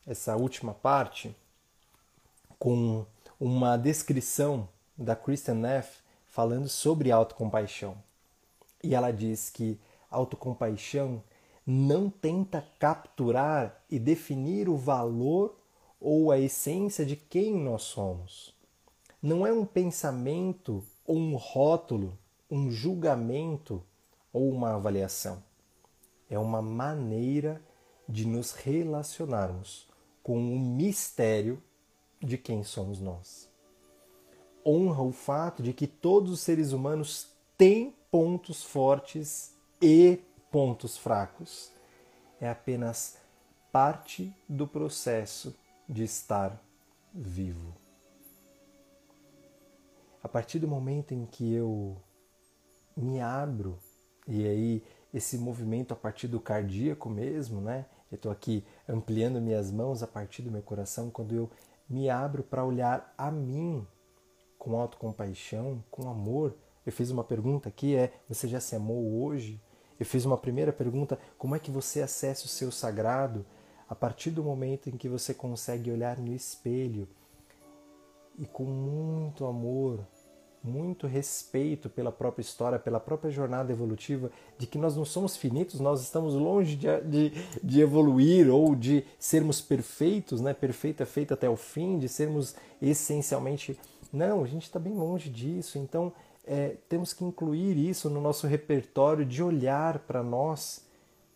essa 0.05 0.35
última 0.35 0.73
parte 0.73 1.35
com 2.59 3.05
uma 3.39 3.77
descrição 3.77 4.67
da 4.97 5.15
Kristen 5.15 5.55
Neff 5.55 5.99
falando 6.27 6.67
sobre 6.67 7.11
autocompaixão. 7.11 7.97
E 8.83 8.93
ela 8.93 9.11
diz 9.11 9.49
que 9.49 9.79
autocompaixão 10.09 11.23
não 11.65 12.09
tenta 12.09 12.65
capturar 12.77 13.81
e 13.89 13.97
definir 13.97 14.67
o 14.67 14.75
valor 14.75 15.57
ou 15.99 16.31
a 16.31 16.37
essência 16.37 17.05
de 17.05 17.15
quem 17.15 17.53
nós 17.53 17.83
somos 17.83 18.60
não 19.21 19.45
é 19.45 19.53
um 19.53 19.65
pensamento 19.65 20.83
ou 21.05 21.15
um 21.15 21.35
rótulo, 21.35 22.17
um 22.49 22.71
julgamento 22.71 23.83
ou 24.33 24.49
uma 24.49 24.75
avaliação. 24.75 25.43
É 26.29 26.39
uma 26.39 26.61
maneira 26.61 27.61
de 28.07 28.25
nos 28.25 28.51
relacionarmos 28.51 29.87
com 30.23 30.37
o 30.37 30.59
mistério 30.59 31.61
de 32.19 32.37
quem 32.37 32.63
somos 32.63 32.99
nós. 32.99 33.49
Honra 34.65 35.01
o 35.01 35.11
fato 35.11 35.61
de 35.61 35.73
que 35.73 35.87
todos 35.87 36.31
os 36.31 36.39
seres 36.39 36.71
humanos 36.71 37.27
têm 37.57 37.95
pontos 38.09 38.63
fortes 38.63 39.55
e 39.81 40.19
pontos 40.51 40.97
fracos. 40.97 41.71
É 42.39 42.49
apenas 42.49 43.17
parte 43.71 44.33
do 44.47 44.67
processo 44.67 45.55
de 45.87 46.03
estar 46.03 46.61
vivo. 47.13 47.80
A 50.23 50.29
partir 50.29 50.59
do 50.59 50.67
momento 50.67 51.13
em 51.13 51.25
que 51.25 51.53
eu 51.53 51.97
me 52.95 53.19
abro, 53.19 53.79
e 54.27 54.45
aí 54.45 54.83
esse 55.13 55.37
movimento 55.37 55.93
a 55.93 55.95
partir 55.95 56.27
do 56.27 56.39
cardíaco 56.39 57.09
mesmo, 57.09 57.59
né? 57.59 57.85
Eu 58.11 58.15
estou 58.15 58.31
aqui 58.31 58.63
ampliando 58.87 59.41
minhas 59.41 59.71
mãos 59.71 60.03
a 60.03 60.07
partir 60.07 60.41
do 60.41 60.51
meu 60.51 60.61
coração 60.61 61.09
quando 61.09 61.33
eu 61.33 61.49
me 61.89 62.09
abro 62.09 62.43
para 62.43 62.63
olhar 62.63 63.13
a 63.17 63.31
mim 63.31 63.85
com 64.57 64.79
autocompaixão, 64.79 65.83
com 65.89 66.09
amor. 66.09 66.55
Eu 66.85 66.91
fiz 66.91 67.09
uma 67.09 67.23
pergunta 67.23 67.67
aqui, 67.69 67.95
é: 67.95 68.13
você 68.29 68.47
já 68.47 68.59
se 68.59 68.75
amou 68.75 69.23
hoje? 69.23 69.61
Eu 69.99 70.05
fiz 70.05 70.23
uma 70.25 70.37
primeira 70.37 70.71
pergunta: 70.71 71.19
como 71.37 71.55
é 71.55 71.59
que 71.59 71.71
você 71.71 72.01
acessa 72.01 72.45
o 72.45 72.49
seu 72.49 72.71
sagrado? 72.71 73.45
A 73.89 73.95
partir 73.95 74.31
do 74.31 74.43
momento 74.43 74.89
em 74.89 74.97
que 74.97 75.09
você 75.09 75.33
consegue 75.33 75.91
olhar 75.91 76.17
no 76.17 76.33
espelho 76.33 77.07
e 78.37 78.45
com 78.45 78.63
muito 78.63 79.45
amor, 79.45 79.99
muito 80.63 81.07
respeito 81.07 81.89
pela 81.89 82.11
própria 82.11 82.41
história, 82.41 82.77
pela 82.77 82.99
própria 82.99 83.31
jornada 83.31 83.71
evolutiva, 83.71 84.31
de 84.57 84.67
que 84.67 84.77
nós 84.77 84.95
não 84.95 85.03
somos 85.03 85.35
finitos, 85.35 85.79
nós 85.79 86.01
estamos 86.01 86.35
longe 86.35 86.75
de, 86.75 87.01
de, 87.01 87.31
de 87.63 87.81
evoluir 87.81 88.49
ou 88.49 88.75
de 88.75 89.03
sermos 89.17 89.59
perfeitos, 89.59 90.39
né? 90.39 90.55
É 90.61 91.05
feito 91.05 91.33
até 91.33 91.49
o 91.49 91.55
fim, 91.55 91.97
de 91.97 92.07
sermos 92.07 92.55
essencialmente. 92.81 93.79
Não, 94.13 94.43
a 94.43 94.47
gente 94.47 94.63
está 94.63 94.79
bem 94.79 94.93
longe 94.93 95.29
disso. 95.29 95.79
Então, 95.79 96.13
é, 96.45 96.75
temos 96.87 97.13
que 97.13 97.23
incluir 97.23 97.77
isso 97.77 98.09
no 98.09 98.21
nosso 98.21 98.45
repertório 98.45 99.25
de 99.25 99.41
olhar 99.41 99.99
para 99.99 100.21
nós 100.21 100.85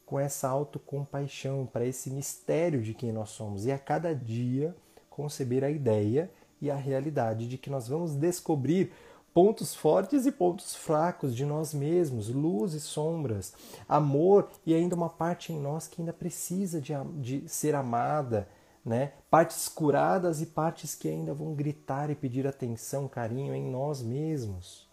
com 0.05 0.19
essa 0.19 0.47
autocompaixão, 0.47 1.65
para 1.65 1.85
esse 1.85 2.11
mistério 2.11 2.81
de 2.81 2.93
quem 2.93 3.11
nós 3.11 3.29
somos. 3.29 3.65
E 3.65 3.71
a 3.71 3.79
cada 3.79 4.13
dia 4.13 4.75
conceber 5.09 5.63
a 5.63 5.71
ideia 5.71 6.29
e 6.62 6.72
a 6.72 6.76
realidade 6.76 7.47
de 7.47 7.58
que 7.58 7.70
nós 7.70 7.88
vamos 7.88 8.16
descobrir 8.16 8.91
pontos 9.34 9.76
fortes 9.76 10.26
e 10.26 10.32
pontos 10.32 10.74
fracos 10.76 11.36
de 11.36 11.45
nós 11.45 11.74
mesmos, 11.74 12.30
luz 12.30 12.74
e 12.74 12.80
sombras, 12.80 13.53
amor 13.88 14.49
e 14.66 14.74
ainda 14.74 14.95
uma 14.95 15.10
parte 15.10 15.51
em 15.51 15.60
nós 15.60 15.88
que 15.88 16.01
ainda 16.01 16.14
precisa 16.14 16.80
de, 16.80 16.93
de 17.20 17.49
ser 17.49 17.76
amada, 17.76 18.47
né? 18.84 19.14
Partes 19.30 19.68
curadas 19.68 20.41
e 20.41 20.45
partes 20.45 20.95
que 20.95 21.10
ainda 21.10 21.34
vão 21.34 21.53
gritar 21.53 22.10
e 22.10 22.16
pedir 22.16 22.47
atenção, 22.47 23.08
carinho 23.08 23.53
em 23.53 23.70
nós 23.70 24.01
mesmos. 24.01 24.88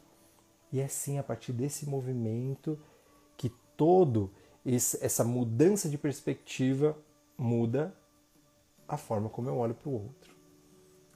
E 0.72 0.80
é 0.80 0.84
assim 0.84 1.18
a 1.18 1.22
partir 1.22 1.52
desse 1.52 1.88
movimento 1.88 2.78
que 3.36 3.50
todo 3.76 4.30
esse, 4.64 5.04
essa 5.04 5.22
mudança 5.22 5.88
de 5.88 5.98
perspectiva 5.98 6.96
muda 7.36 7.94
a 8.88 8.96
forma 8.96 9.28
como 9.28 9.48
eu 9.48 9.56
olho 9.56 9.74
para 9.74 9.88
o 9.88 9.92
outro, 9.92 10.21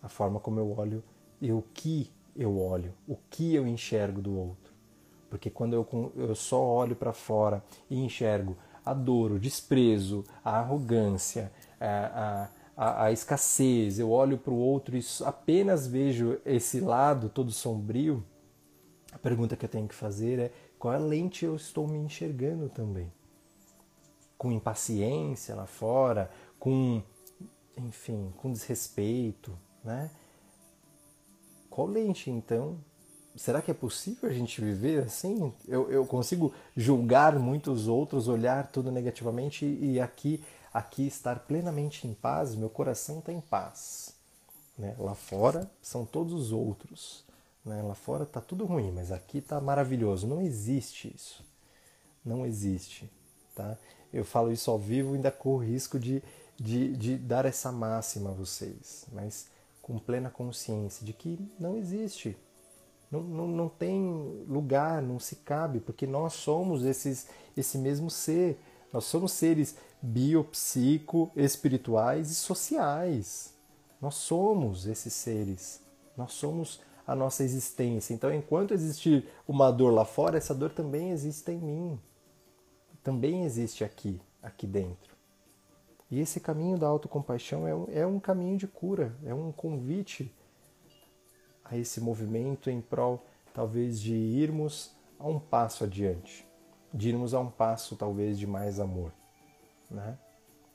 a 0.03 0.09
forma 0.09 0.41
como 0.41 0.61
eu 0.61 0.79
olho 0.79 1.03
e 1.41 1.53
o 1.53 1.63
que 1.75 2.11
eu 2.35 2.59
olho, 2.61 2.93
o 3.07 3.17
que 3.31 3.55
eu 3.55 3.67
enxergo 3.67 4.21
do 4.21 4.37
outro. 4.37 4.73
Porque 5.29 5.51
quando 5.51 5.75
eu, 5.75 6.13
eu 6.17 6.35
só 6.35 6.63
olho 6.63 6.95
para 6.95 7.13
fora 7.13 7.63
e 7.91 7.99
enxergo 7.99 8.57
a 8.85 8.95
dor, 8.95 9.33
o 9.33 9.39
desprezo, 9.39 10.25
a 10.45 10.59
arrogância, 10.59 11.53
a, 11.81 12.49
a, 12.77 13.05
a 13.05 13.13
escassez, 13.13 13.99
eu 13.99 14.11
olho 14.11 14.39
para 14.39 14.53
o 14.53 14.59
outro 14.59 14.97
e 14.97 15.05
apenas 15.25 15.87
vejo 15.87 16.39
esse 16.45 16.79
lado 16.79 17.29
todo 17.29 17.51
sombrio, 17.51 18.25
a 19.13 19.19
pergunta 19.19 19.57
que 19.57 19.65
eu 19.65 19.69
tenho 19.69 19.89
que 19.89 19.95
fazer 19.95 20.39
é 20.39 20.53
qual 20.79 20.93
é 20.93 20.99
lente 20.99 21.45
eu 21.45 21.57
estou 21.57 21.89
me 21.89 21.99
enxergando 21.99 22.69
também? 22.69 23.11
Com 24.37 24.53
impaciência 24.53 25.55
lá 25.55 25.67
fora, 25.67 26.31
com, 26.59 27.03
enfim, 27.79 28.33
com 28.37 28.53
desrespeito, 28.53 29.59
né? 29.87 30.11
Qual 31.71 31.87
lente, 31.87 32.31
então? 32.31 32.79
Será 33.37 33.61
que 33.61 33.71
é 33.71 33.75
possível 33.75 34.29
a 34.29 34.33
gente 34.33 34.61
viver 34.61 35.05
assim? 35.05 35.53
Eu, 35.69 35.91
eu 35.91 36.07
consigo 36.07 36.53
julgar 36.75 37.39
muitos 37.39 37.87
outros, 37.87 38.29
olhar 38.29 38.67
tudo 38.69 38.91
negativamente 38.91 39.67
e 39.67 40.01
aqui, 40.01 40.43
aqui 40.73 41.07
estar 41.07 41.41
plenamente 41.41 42.07
em 42.07 42.15
paz? 42.15 42.55
Meu 42.55 42.71
coração 42.71 43.19
está 43.19 43.33
em 43.33 43.41
paz. 43.41 44.15
Né? 44.79 44.97
Lá 44.99 45.15
fora 45.15 45.71
são 45.83 46.07
todos 46.07 46.33
os 46.33 46.51
outros. 46.51 47.25
Né? 47.65 47.83
Lá 47.83 47.95
fora 47.95 48.23
está 48.23 48.41
tudo 48.41 48.65
ruim, 48.65 48.91
mas 48.91 49.13
aqui 49.13 49.39
está 49.39 49.61
maravilhoso. 49.61 50.27
Não 50.27 50.41
existe 50.41 51.13
isso. 51.15 51.45
Não 52.25 52.47
existe. 52.47 53.11
Tá? 53.55 53.77
Eu 54.13 54.25
falo 54.25 54.51
isso 54.51 54.71
ao 54.71 54.79
vivo 54.79 55.13
e 55.13 55.17
ainda 55.17 55.31
corro 55.31 55.59
risco 55.59 55.99
de, 55.99 56.23
de, 56.57 56.97
de 56.97 57.19
dar 57.19 57.45
essa 57.45 57.71
máxima 57.71 58.31
a 58.31 58.33
vocês. 58.33 59.07
Mas 59.13 59.47
com 59.87 60.01
plena 60.01 60.29
consciência 60.29 61.07
de 61.07 61.13
que 61.13 61.39
não 61.61 61.77
existe, 61.77 62.37
não, 63.09 63.23
não, 63.23 63.47
não 63.47 63.69
tem 63.69 64.45
lugar, 64.49 65.01
não 65.01 65.21
se 65.21 65.37
cabe, 65.37 65.79
porque 65.79 66.09
nós 66.09 66.33
somos 66.33 66.85
esses, 66.85 67.29
esse 67.57 67.79
mesmo 67.79 68.11
ser. 68.11 68.61
Nós 68.93 69.05
somos 69.05 69.31
seres 69.31 69.77
biopsico, 70.03 71.31
espirituais 71.37 72.33
e 72.33 72.35
sociais. 72.35 73.55
Nós 74.01 74.17
somos 74.17 74.89
esses 74.89 75.13
seres. 75.13 75.81
Nós 76.17 76.33
somos 76.33 76.81
a 77.07 77.15
nossa 77.15 77.45
existência. 77.45 78.13
Então, 78.13 78.35
enquanto 78.35 78.75
existir 78.75 79.29
uma 79.47 79.71
dor 79.71 79.95
lá 79.95 80.05
fora, 80.05 80.37
essa 80.37 80.53
dor 80.53 80.71
também 80.71 81.13
existe 81.13 81.53
em 81.53 81.59
mim. 81.59 82.01
Também 83.05 83.45
existe 83.45 83.85
aqui, 83.85 84.21
aqui 84.43 84.67
dentro. 84.67 85.16
E 86.11 86.21
esse 86.21 86.39
caminho 86.39 86.79
da 86.79 86.87
autocompaixão 86.87 87.67
é 87.67 87.75
um, 87.75 87.87
é 87.91 88.07
um 88.07 88.21
caminho 88.21 88.57
de 88.57 88.67
cura, 88.67 89.15
é 89.25 89.35
um 89.35 89.51
convite 89.51 90.33
a 91.65 91.77
esse 91.77 92.01
movimento 92.01 92.71
em 92.71 92.81
prol, 92.81 93.25
talvez, 93.53 94.01
de 94.01 94.15
irmos 94.15 94.93
a 95.19 95.27
um 95.27 95.41
passo 95.41 95.83
adiante, 95.83 96.47
de 96.95 97.09
irmos 97.09 97.35
a 97.35 97.41
um 97.41 97.51
passo, 97.51 97.97
talvez, 97.97 98.39
de 98.39 98.47
mais 98.47 98.79
amor. 98.79 99.13
Né? 99.91 100.17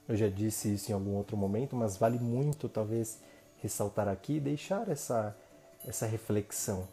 Eu 0.08 0.18
já 0.18 0.28
disse 0.28 0.74
isso 0.74 0.92
em 0.92 0.94
algum 0.94 1.16
outro 1.16 1.38
momento, 1.38 1.78
mas 1.78 1.96
vale 1.96 2.20
muito, 2.20 2.68
talvez, 2.68 3.22
ressaltar 3.62 4.10
aqui 4.10 4.34
e 4.34 4.40
deixar 4.40 4.90
essa, 4.90 5.36
essa 5.86 6.06
reflexão 6.06 6.90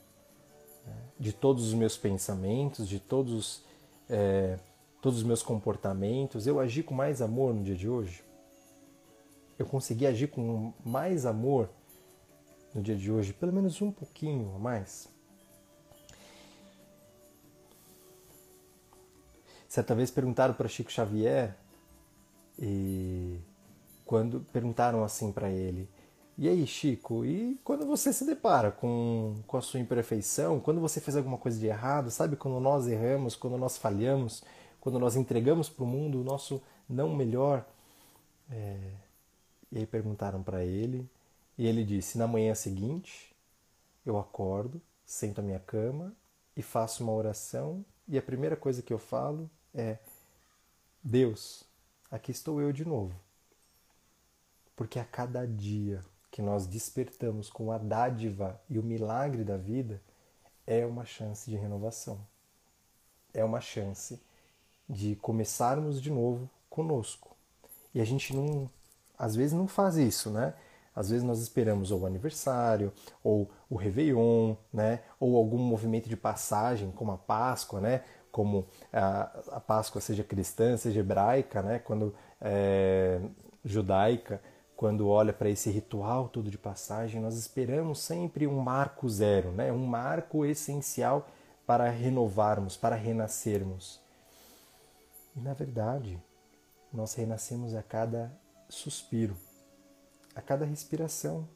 né? 0.87 0.95
de 1.19 1.33
todos 1.33 1.67
os 1.67 1.75
meus 1.75 1.97
pensamentos, 1.97 2.89
de 2.89 3.01
todos, 3.01 3.65
é, 4.09 4.59
todos 5.03 5.19
os 5.19 5.25
meus 5.25 5.43
comportamentos. 5.43 6.47
Eu 6.47 6.61
agi 6.61 6.85
com 6.85 6.95
mais 6.95 7.21
amor 7.21 7.53
no 7.53 7.65
dia 7.65 7.75
de 7.75 7.89
hoje? 7.89 8.28
Eu 9.59 9.67
consegui 9.67 10.07
agir 10.07 10.29
com 10.29 10.73
mais 10.85 11.27
amor 11.27 11.69
no 12.75 12.83
dia 12.83 12.97
de 12.97 13.11
hoje, 13.11 13.33
pelo 13.33 13.53
menos 13.53 13.81
um 13.83 13.91
pouquinho 13.91 14.55
a 14.55 14.59
mais. 14.59 15.09
Certa 19.69 19.95
vez 19.95 20.11
perguntaram 20.11 20.55
para 20.55 20.69
Chico 20.69 20.91
Xavier 20.91 21.57
e 22.59 23.39
quando 24.07 24.41
perguntaram 24.53 25.05
assim 25.05 25.31
para 25.31 25.51
ele: 25.51 25.89
"E 26.39 26.49
aí, 26.49 26.67
Chico, 26.67 27.25
e 27.25 27.61
quando 27.63 27.87
você 27.87 28.13
se 28.13 28.25
depara 28.25 28.71
com, 28.71 29.37
com 29.47 29.57
a 29.57 29.61
sua 29.61 29.81
imperfeição, 29.81 30.61
quando 30.61 30.81
você 30.81 31.01
fez 31.01 31.17
alguma 31.17 31.37
coisa 31.37 31.59
de 31.59 31.67
errado, 31.67 32.11
sabe 32.11 32.37
quando 32.37 32.59
nós 32.61 32.87
erramos, 32.89 33.37
quando 33.37 33.59
nós 33.59 33.77
falhamos, 33.77 34.43
quando 34.81 34.99
nós 34.99 35.17
entregamos 35.17 35.69
para 35.69 35.85
o 35.85 35.87
mundo 35.87 36.21
o 36.21 36.25
nosso 36.25 36.63
não 36.89 37.15
melhor, 37.15 37.67
é, 38.51 38.79
e 39.71 39.79
aí 39.79 39.87
perguntaram 39.87 40.43
para 40.43 40.65
ele, 40.65 41.09
e 41.57 41.67
ele 41.67 41.85
disse: 41.85 42.19
Na 42.19 42.27
manhã 42.27 42.55
seguinte, 42.55 43.35
eu 44.05 44.19
acordo, 44.19 44.81
sento 45.05 45.41
à 45.41 45.43
minha 45.43 45.61
cama 45.61 46.15
e 46.57 46.63
faço 46.63 47.03
uma 47.03 47.13
oração, 47.13 47.85
e 48.07 48.17
a 48.17 48.23
primeira 48.23 48.57
coisa 48.57 48.83
que 48.83 48.93
eu 48.93 48.99
falo 48.99 49.51
é: 49.75 49.99
Deus, 51.03 51.65
aqui 52.11 52.31
estou 52.31 52.61
eu 52.61 52.73
de 52.73 52.85
novo. 52.85 53.15
Porque 54.77 54.99
a 54.99 55.05
cada 55.05 55.47
dia 55.47 56.05
que 56.31 56.43
nós 56.43 56.67
despertamos 56.67 57.51
com 57.51 57.73
a 57.73 57.79
dádiva 57.79 58.61
e 58.69 58.79
o 58.79 58.83
milagre 58.83 59.43
da 59.43 59.57
vida, 59.57 60.01
é 60.67 60.85
uma 60.85 61.05
chance 61.05 61.51
de 61.51 61.57
renovação. 61.57 62.21
É 63.33 63.43
uma 63.43 63.61
chance 63.61 64.21
de 64.89 65.17
começarmos 65.17 66.01
de 66.01 66.11
novo 66.11 66.49
conosco. 66.69 67.37
E 67.95 68.01
a 68.01 68.05
gente 68.05 68.35
não 68.37 68.71
às 69.19 69.35
vezes 69.35 69.53
não 69.53 69.67
faz 69.67 69.97
isso, 69.97 70.31
né? 70.31 70.55
Às 70.99 71.11
vezes 71.11 71.25
nós 71.25 71.41
esperamos 71.41 71.93
ou 71.93 72.01
o 72.01 72.07
aniversário, 72.07 72.93
ou 73.23 73.49
o 73.71 73.77
Réveillon, 73.77 74.57
né? 74.73 75.01
ou 75.21 75.37
algum 75.37 75.57
movimento 75.57 76.09
de 76.09 76.17
passagem, 76.17 76.91
como 76.91 77.13
a 77.13 77.17
Páscoa, 77.17 77.81
né? 77.81 78.03
como 78.33 78.67
a, 78.93 79.31
a 79.53 79.61
Páscoa 79.61 80.01
seja 80.01 80.25
cristã, 80.25 80.77
seja 80.77 80.99
hebraica, 80.99 81.63
né? 81.63 81.79
quando 81.79 82.13
é, 82.41 83.21
judaica, 83.65 84.43
quando 84.75 85.07
olha 85.07 85.33
para 85.33 85.49
esse 85.49 85.71
ritual 85.71 86.29
todo 86.29 86.51
de 86.51 86.59
passagem, 86.59 87.21
nós 87.21 87.37
esperamos 87.37 88.01
sempre 88.01 88.49
um 88.49 88.59
marco 88.59 89.09
zero, 89.09 89.53
né? 89.53 89.71
um 89.71 89.87
marco 89.87 90.45
essencial 90.45 91.29
para 91.65 91.89
renovarmos, 91.91 92.77
para 92.77 92.97
renascermos. 92.97 94.01
E 95.37 95.41
na 95.41 95.55
verdade, 95.55 96.21
nós 96.93 97.15
renascemos 97.15 97.73
a 97.73 97.85
cada 97.85 98.33
suspiro, 98.69 99.37
a 100.35 100.43
cada 100.43 100.65
respiração. 100.65 101.49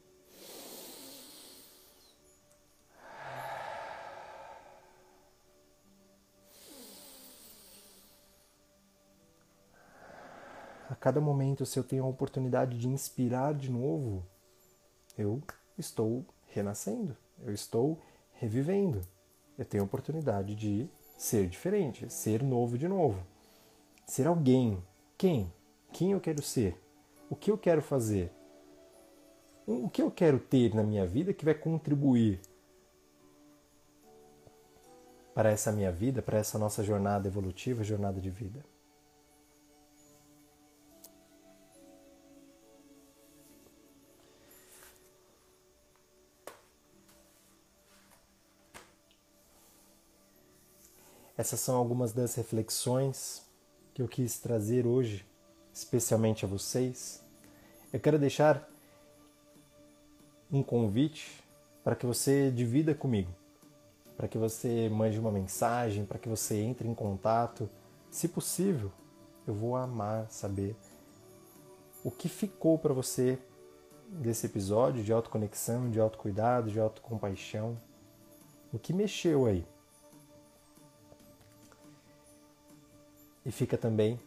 A 10.89 10.95
cada 10.95 11.19
momento, 11.19 11.65
se 11.65 11.79
eu 11.79 11.83
tenho 11.83 12.03
a 12.03 12.07
oportunidade 12.07 12.77
de 12.77 12.87
inspirar 12.87 13.53
de 13.53 13.69
novo, 13.69 14.25
eu 15.17 15.41
estou 15.77 16.25
renascendo, 16.47 17.17
eu 17.41 17.53
estou 17.53 17.99
revivendo. 18.33 19.01
Eu 19.57 19.65
tenho 19.65 19.83
a 19.83 19.85
oportunidade 19.85 20.55
de 20.55 20.89
ser 21.17 21.47
diferente, 21.47 22.09
ser 22.11 22.43
novo 22.43 22.77
de 22.77 22.87
novo. 22.87 23.25
Ser 24.05 24.27
alguém. 24.27 24.83
Quem? 25.17 25.51
Quem 25.91 26.11
eu 26.11 26.19
quero 26.19 26.41
ser? 26.41 26.82
O 27.33 27.35
que 27.35 27.49
eu 27.49 27.57
quero 27.57 27.81
fazer? 27.81 28.31
O 29.65 29.89
que 29.89 30.03
eu 30.03 30.11
quero 30.11 30.37
ter 30.37 30.75
na 30.75 30.83
minha 30.83 31.03
vida 31.03 31.33
que 31.33 31.43
vai 31.43 31.55
contribuir 31.55 32.39
para 35.33 35.49
essa 35.49 35.71
minha 35.71 35.91
vida, 35.91 36.21
para 36.21 36.37
essa 36.37 36.59
nossa 36.59 36.83
jornada 36.83 37.27
evolutiva, 37.27 37.83
jornada 37.83 38.21
de 38.21 38.29
vida? 38.29 38.63
Essas 51.35 51.59
são 51.59 51.77
algumas 51.77 52.13
das 52.13 52.35
reflexões 52.35 53.43
que 53.91 54.03
eu 54.03 54.07
quis 54.07 54.37
trazer 54.37 54.85
hoje, 54.85 55.25
especialmente 55.73 56.45
a 56.45 56.47
vocês. 56.47 57.22
Eu 57.93 57.99
quero 57.99 58.17
deixar 58.17 58.67
um 60.51 60.63
convite 60.63 61.43
para 61.83 61.95
que 61.95 62.07
você 62.07 62.49
divida 62.49 62.95
comigo, 62.95 63.31
para 64.17 64.27
que 64.27 64.35
você 64.35 64.89
mande 64.89 65.19
uma 65.19 65.31
mensagem, 65.31 66.03
para 66.03 66.17
que 66.17 66.27
você 66.27 66.59
entre 66.59 66.87
em 66.87 66.95
contato. 66.95 67.69
Se 68.09 68.27
possível, 68.27 68.91
eu 69.45 69.53
vou 69.53 69.75
amar 69.75 70.25
saber 70.31 70.75
o 72.03 72.09
que 72.09 72.27
ficou 72.27 72.79
para 72.79 72.95
você 72.95 73.37
desse 74.07 74.47
episódio 74.47 75.03
de 75.03 75.13
autoconexão, 75.13 75.91
de 75.91 75.99
autocuidado, 75.99 76.71
de 76.71 76.79
autocompaixão. 76.79 77.77
O 78.73 78.79
que 78.79 78.91
mexeu 78.91 79.45
aí? 79.45 79.63
E 83.45 83.51
fica 83.51 83.77
também 83.77 84.19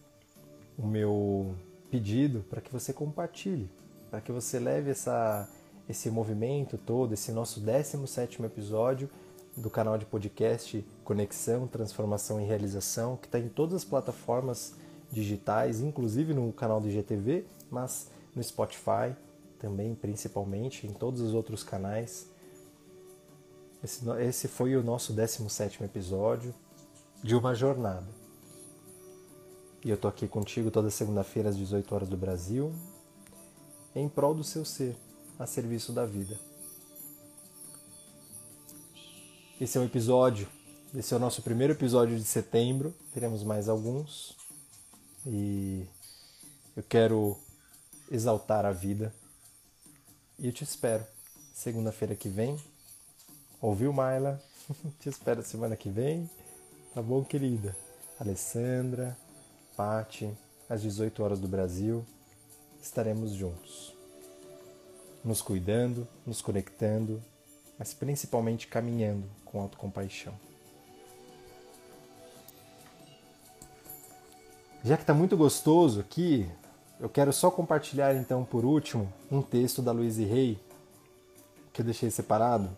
o 0.78 0.86
meu 0.86 1.52
pedido 1.90 2.44
para 2.48 2.60
que 2.60 2.72
você 2.72 2.92
compartilhe, 2.92 3.70
para 4.10 4.20
que 4.20 4.32
você 4.32 4.58
leve 4.58 4.90
essa, 4.90 5.48
esse 5.88 6.10
movimento 6.10 6.76
todo, 6.76 7.14
esse 7.14 7.32
nosso 7.32 7.60
17 7.60 8.42
episódio 8.42 9.08
do 9.56 9.70
canal 9.70 9.96
de 9.96 10.04
podcast 10.04 10.86
Conexão, 11.02 11.66
Transformação 11.66 12.40
e 12.40 12.44
Realização, 12.44 13.16
que 13.16 13.26
está 13.26 13.38
em 13.38 13.48
todas 13.48 13.74
as 13.74 13.84
plataformas 13.84 14.74
digitais, 15.10 15.80
inclusive 15.80 16.34
no 16.34 16.52
canal 16.52 16.80
do 16.80 16.88
IGTV, 16.88 17.46
mas 17.70 18.10
no 18.34 18.42
Spotify 18.42 19.14
também, 19.58 19.94
principalmente, 19.94 20.86
em 20.86 20.92
todos 20.92 21.20
os 21.20 21.32
outros 21.32 21.62
canais. 21.62 22.28
Esse, 23.82 24.08
esse 24.20 24.48
foi 24.48 24.76
o 24.76 24.82
nosso 24.82 25.12
17 25.12 25.82
episódio 25.84 26.54
de 27.22 27.34
uma 27.34 27.54
jornada 27.54 28.25
e 29.86 29.90
eu 29.90 29.96
tô 29.96 30.08
aqui 30.08 30.26
contigo 30.26 30.68
toda 30.68 30.90
segunda-feira 30.90 31.48
às 31.48 31.56
18 31.56 31.94
horas 31.94 32.08
do 32.08 32.16
Brasil, 32.16 32.74
em 33.94 34.08
prol 34.08 34.34
do 34.34 34.42
seu 34.42 34.64
ser, 34.64 34.96
a 35.38 35.46
serviço 35.46 35.92
da 35.92 36.04
vida. 36.04 36.36
Esse 39.60 39.78
é 39.78 39.80
o 39.80 39.84
episódio, 39.84 40.48
esse 40.92 41.14
é 41.14 41.16
o 41.16 41.20
nosso 41.20 41.40
primeiro 41.40 41.72
episódio 41.72 42.16
de 42.16 42.24
setembro, 42.24 42.92
teremos 43.14 43.44
mais 43.44 43.68
alguns. 43.68 44.36
E 45.24 45.86
eu 46.76 46.82
quero 46.82 47.36
exaltar 48.10 48.66
a 48.66 48.72
vida. 48.72 49.14
E 50.36 50.48
eu 50.48 50.52
te 50.52 50.64
espero 50.64 51.06
segunda-feira 51.54 52.16
que 52.16 52.28
vem. 52.28 52.60
Ouviu, 53.62 53.92
Maila? 53.92 54.42
te 54.98 55.08
espero 55.08 55.44
semana 55.44 55.76
que 55.76 55.88
vem. 55.88 56.28
Tá 56.92 57.00
bom, 57.00 57.22
querida? 57.22 57.76
Alessandra, 58.18 59.16
Pati, 59.76 60.32
às 60.68 60.82
18 60.82 61.22
horas 61.22 61.38
do 61.38 61.46
Brasil, 61.46 62.04
estaremos 62.80 63.32
juntos. 63.32 63.94
Nos 65.24 65.42
cuidando, 65.42 66.08
nos 66.24 66.40
conectando, 66.40 67.22
mas 67.78 67.92
principalmente 67.92 68.66
caminhando 68.66 69.28
com 69.44 69.60
autocompaixão. 69.60 70.34
Já 74.82 74.96
que 74.96 75.02
está 75.02 75.12
muito 75.12 75.36
gostoso 75.36 76.00
aqui, 76.00 76.48
eu 76.98 77.08
quero 77.08 77.32
só 77.32 77.50
compartilhar 77.50 78.14
então 78.14 78.44
por 78.44 78.64
último 78.64 79.12
um 79.30 79.42
texto 79.42 79.82
da 79.82 79.92
Louise 79.92 80.24
Hay 80.24 80.58
que 81.76 81.82
eu 81.82 81.84
deixei 81.84 82.10
separado, 82.10 82.70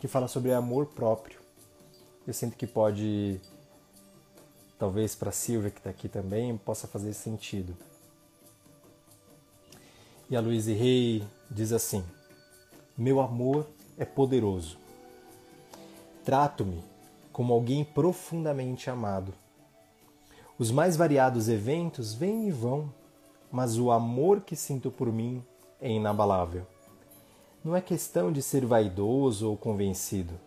que 0.00 0.08
fala 0.08 0.26
sobre 0.28 0.50
amor 0.50 0.86
próprio. 0.86 1.38
Eu 2.26 2.32
sinto 2.32 2.56
que 2.56 2.66
pode 2.66 3.38
talvez 4.78 5.14
para 5.14 5.32
Silvia 5.32 5.70
que 5.70 5.78
está 5.78 5.90
aqui 5.90 6.08
também 6.08 6.56
possa 6.56 6.86
fazer 6.86 7.12
sentido. 7.12 7.76
E 10.28 10.36
a 10.36 10.40
Louise 10.40 10.72
Rey 10.72 11.24
diz 11.50 11.72
assim: 11.72 12.04
Meu 12.96 13.20
amor 13.20 13.66
é 13.96 14.04
poderoso. 14.04 14.78
Trato-me 16.24 16.82
como 17.32 17.52
alguém 17.52 17.84
profundamente 17.84 18.90
amado. 18.90 19.32
Os 20.58 20.70
mais 20.70 20.96
variados 20.96 21.48
eventos 21.48 22.14
vêm 22.14 22.48
e 22.48 22.50
vão, 22.50 22.92
mas 23.52 23.78
o 23.78 23.90
amor 23.90 24.40
que 24.40 24.56
sinto 24.56 24.90
por 24.90 25.12
mim 25.12 25.44
é 25.80 25.90
inabalável. 25.90 26.66
Não 27.62 27.76
é 27.76 27.80
questão 27.80 28.32
de 28.32 28.42
ser 28.42 28.64
vaidoso 28.64 29.48
ou 29.50 29.56
convencido. 29.56 30.45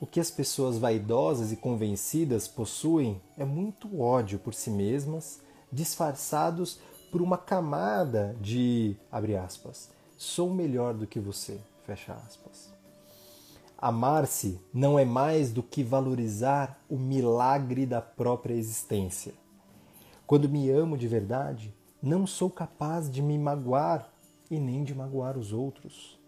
O 0.00 0.06
que 0.06 0.18
as 0.18 0.30
pessoas 0.30 0.78
vaidosas 0.78 1.52
e 1.52 1.56
convencidas 1.56 2.48
possuem 2.48 3.20
é 3.36 3.44
muito 3.44 4.00
ódio 4.00 4.38
por 4.38 4.54
si 4.54 4.70
mesmas, 4.70 5.42
disfarçados 5.70 6.80
por 7.12 7.20
uma 7.20 7.36
camada 7.36 8.34
de, 8.40 8.96
abre 9.12 9.36
aspas, 9.36 9.90
sou 10.16 10.54
melhor 10.54 10.94
do 10.94 11.06
que 11.06 11.20
você, 11.20 11.60
fecha 11.84 12.14
aspas. 12.14 12.72
Amar-se 13.76 14.58
não 14.72 14.98
é 14.98 15.04
mais 15.04 15.52
do 15.52 15.62
que 15.62 15.84
valorizar 15.84 16.82
o 16.88 16.96
milagre 16.96 17.84
da 17.84 18.00
própria 18.00 18.54
existência. 18.54 19.34
Quando 20.26 20.48
me 20.48 20.70
amo 20.70 20.96
de 20.96 21.08
verdade, 21.08 21.74
não 22.02 22.26
sou 22.26 22.48
capaz 22.48 23.10
de 23.10 23.20
me 23.20 23.36
magoar 23.36 24.10
e 24.50 24.58
nem 24.58 24.82
de 24.82 24.94
magoar 24.94 25.36
os 25.36 25.52
outros. 25.52 26.18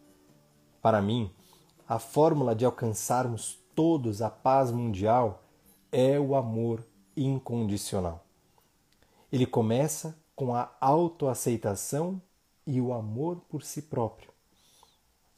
Para 0.82 1.00
mim, 1.00 1.30
a 1.88 1.98
fórmula 1.98 2.54
de 2.54 2.64
alcançarmos 2.64 3.61
todos 3.74 4.22
a 4.22 4.30
paz 4.30 4.70
mundial 4.70 5.42
é 5.90 6.18
o 6.18 6.34
amor 6.34 6.84
incondicional. 7.16 8.24
Ele 9.30 9.46
começa 9.46 10.16
com 10.34 10.54
a 10.54 10.74
autoaceitação 10.80 12.20
e 12.66 12.80
o 12.80 12.92
amor 12.92 13.40
por 13.48 13.62
si 13.62 13.82
próprio. 13.82 14.30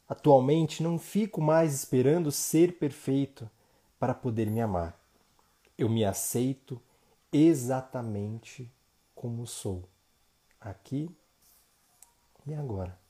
Atualmente 0.07 0.83
não 0.83 0.99
fico 0.99 1.41
mais 1.41 1.73
esperando 1.73 2.31
ser 2.31 2.77
perfeito 2.77 3.49
para 3.99 4.13
poder 4.13 4.49
me 4.49 4.61
amar. 4.61 4.99
Eu 5.77 5.89
me 5.89 6.05
aceito 6.05 6.81
exatamente 7.31 8.71
como 9.13 9.47
sou, 9.47 9.83
aqui 10.59 11.09
e 12.45 12.53
agora. 12.53 13.04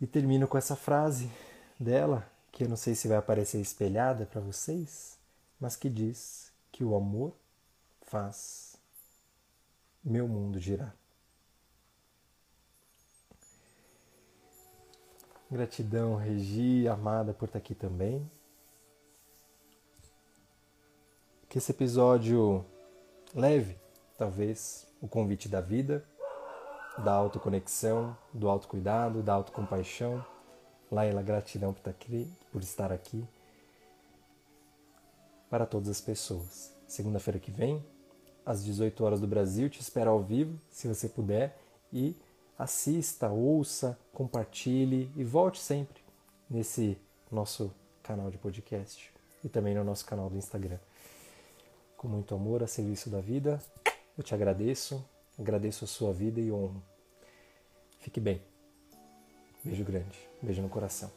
E 0.00 0.06
termino 0.06 0.46
com 0.46 0.56
essa 0.56 0.76
frase 0.76 1.30
dela, 1.78 2.30
que 2.52 2.64
eu 2.64 2.68
não 2.68 2.76
sei 2.76 2.94
se 2.94 3.08
vai 3.08 3.16
aparecer 3.16 3.60
espelhada 3.60 4.26
para 4.26 4.40
vocês, 4.40 5.18
mas 5.60 5.76
que 5.76 5.88
diz 5.88 6.52
que 6.70 6.84
o 6.84 6.94
amor 6.94 7.34
faz 8.02 8.76
meu 10.04 10.28
mundo 10.28 10.58
girar. 10.58 10.94
Gratidão, 15.50 16.14
Regi, 16.14 16.86
amada, 16.86 17.32
por 17.32 17.46
estar 17.46 17.58
aqui 17.58 17.74
também. 17.74 18.30
Que 21.48 21.56
esse 21.56 21.72
episódio 21.72 22.64
leve, 23.34 23.76
talvez, 24.18 24.86
o 25.00 25.08
convite 25.08 25.48
da 25.48 25.60
vida, 25.62 26.04
da 27.04 27.12
autoconexão, 27.12 28.16
do 28.32 28.48
autocuidado, 28.48 29.22
da 29.22 29.34
autocompaixão. 29.34 30.24
Laila, 30.90 31.22
gratidão 31.22 31.74
por 32.52 32.62
estar 32.62 32.90
aqui 32.90 33.26
para 35.50 35.66
todas 35.66 35.88
as 35.88 36.00
pessoas. 36.00 36.74
Segunda-feira 36.86 37.38
que 37.38 37.50
vem, 37.50 37.84
às 38.44 38.64
18 38.64 39.04
horas 39.04 39.20
do 39.20 39.26
Brasil, 39.26 39.68
te 39.68 39.80
espero 39.80 40.10
ao 40.10 40.22
vivo, 40.22 40.58
se 40.70 40.88
você 40.88 41.08
puder, 41.08 41.58
e 41.92 42.16
assista, 42.58 43.28
ouça, 43.28 43.98
compartilhe 44.12 45.12
e 45.14 45.24
volte 45.24 45.58
sempre 45.58 46.02
nesse 46.48 46.98
nosso 47.30 47.70
canal 48.02 48.30
de 48.30 48.38
podcast 48.38 49.12
e 49.44 49.48
também 49.48 49.74
no 49.74 49.84
nosso 49.84 50.04
canal 50.06 50.30
do 50.30 50.36
Instagram. 50.36 50.78
Com 51.96 52.08
muito 52.08 52.34
amor 52.34 52.62
a 52.62 52.66
serviço 52.66 53.10
da 53.10 53.20
vida, 53.20 53.60
eu 54.16 54.24
te 54.24 54.34
agradeço, 54.34 55.04
agradeço 55.38 55.84
a 55.84 55.88
sua 55.88 56.12
vida 56.12 56.40
e 56.40 56.50
honro. 56.50 56.82
Fique 57.98 58.20
bem. 58.20 58.42
Beijo 59.64 59.84
grande, 59.84 60.18
beijo 60.42 60.62
no 60.62 60.68
coração. 60.68 61.10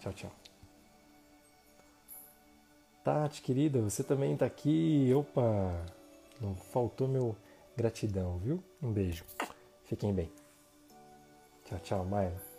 Tchau, 0.00 0.12
tchau. 0.12 0.32
Tati, 3.02 3.40
querida, 3.40 3.80
você 3.80 4.02
também 4.02 4.32
está 4.34 4.46
aqui. 4.46 5.12
Opa, 5.14 5.86
não 6.40 6.54
faltou 6.56 7.06
meu 7.06 7.36
gratidão, 7.76 8.38
viu? 8.38 8.62
Um 8.82 8.92
beijo. 8.92 9.24
Fiquem 9.84 10.12
bem. 10.12 10.30
Tchau, 11.64 11.78
tchau, 11.80 12.04
Maila. 12.04 12.55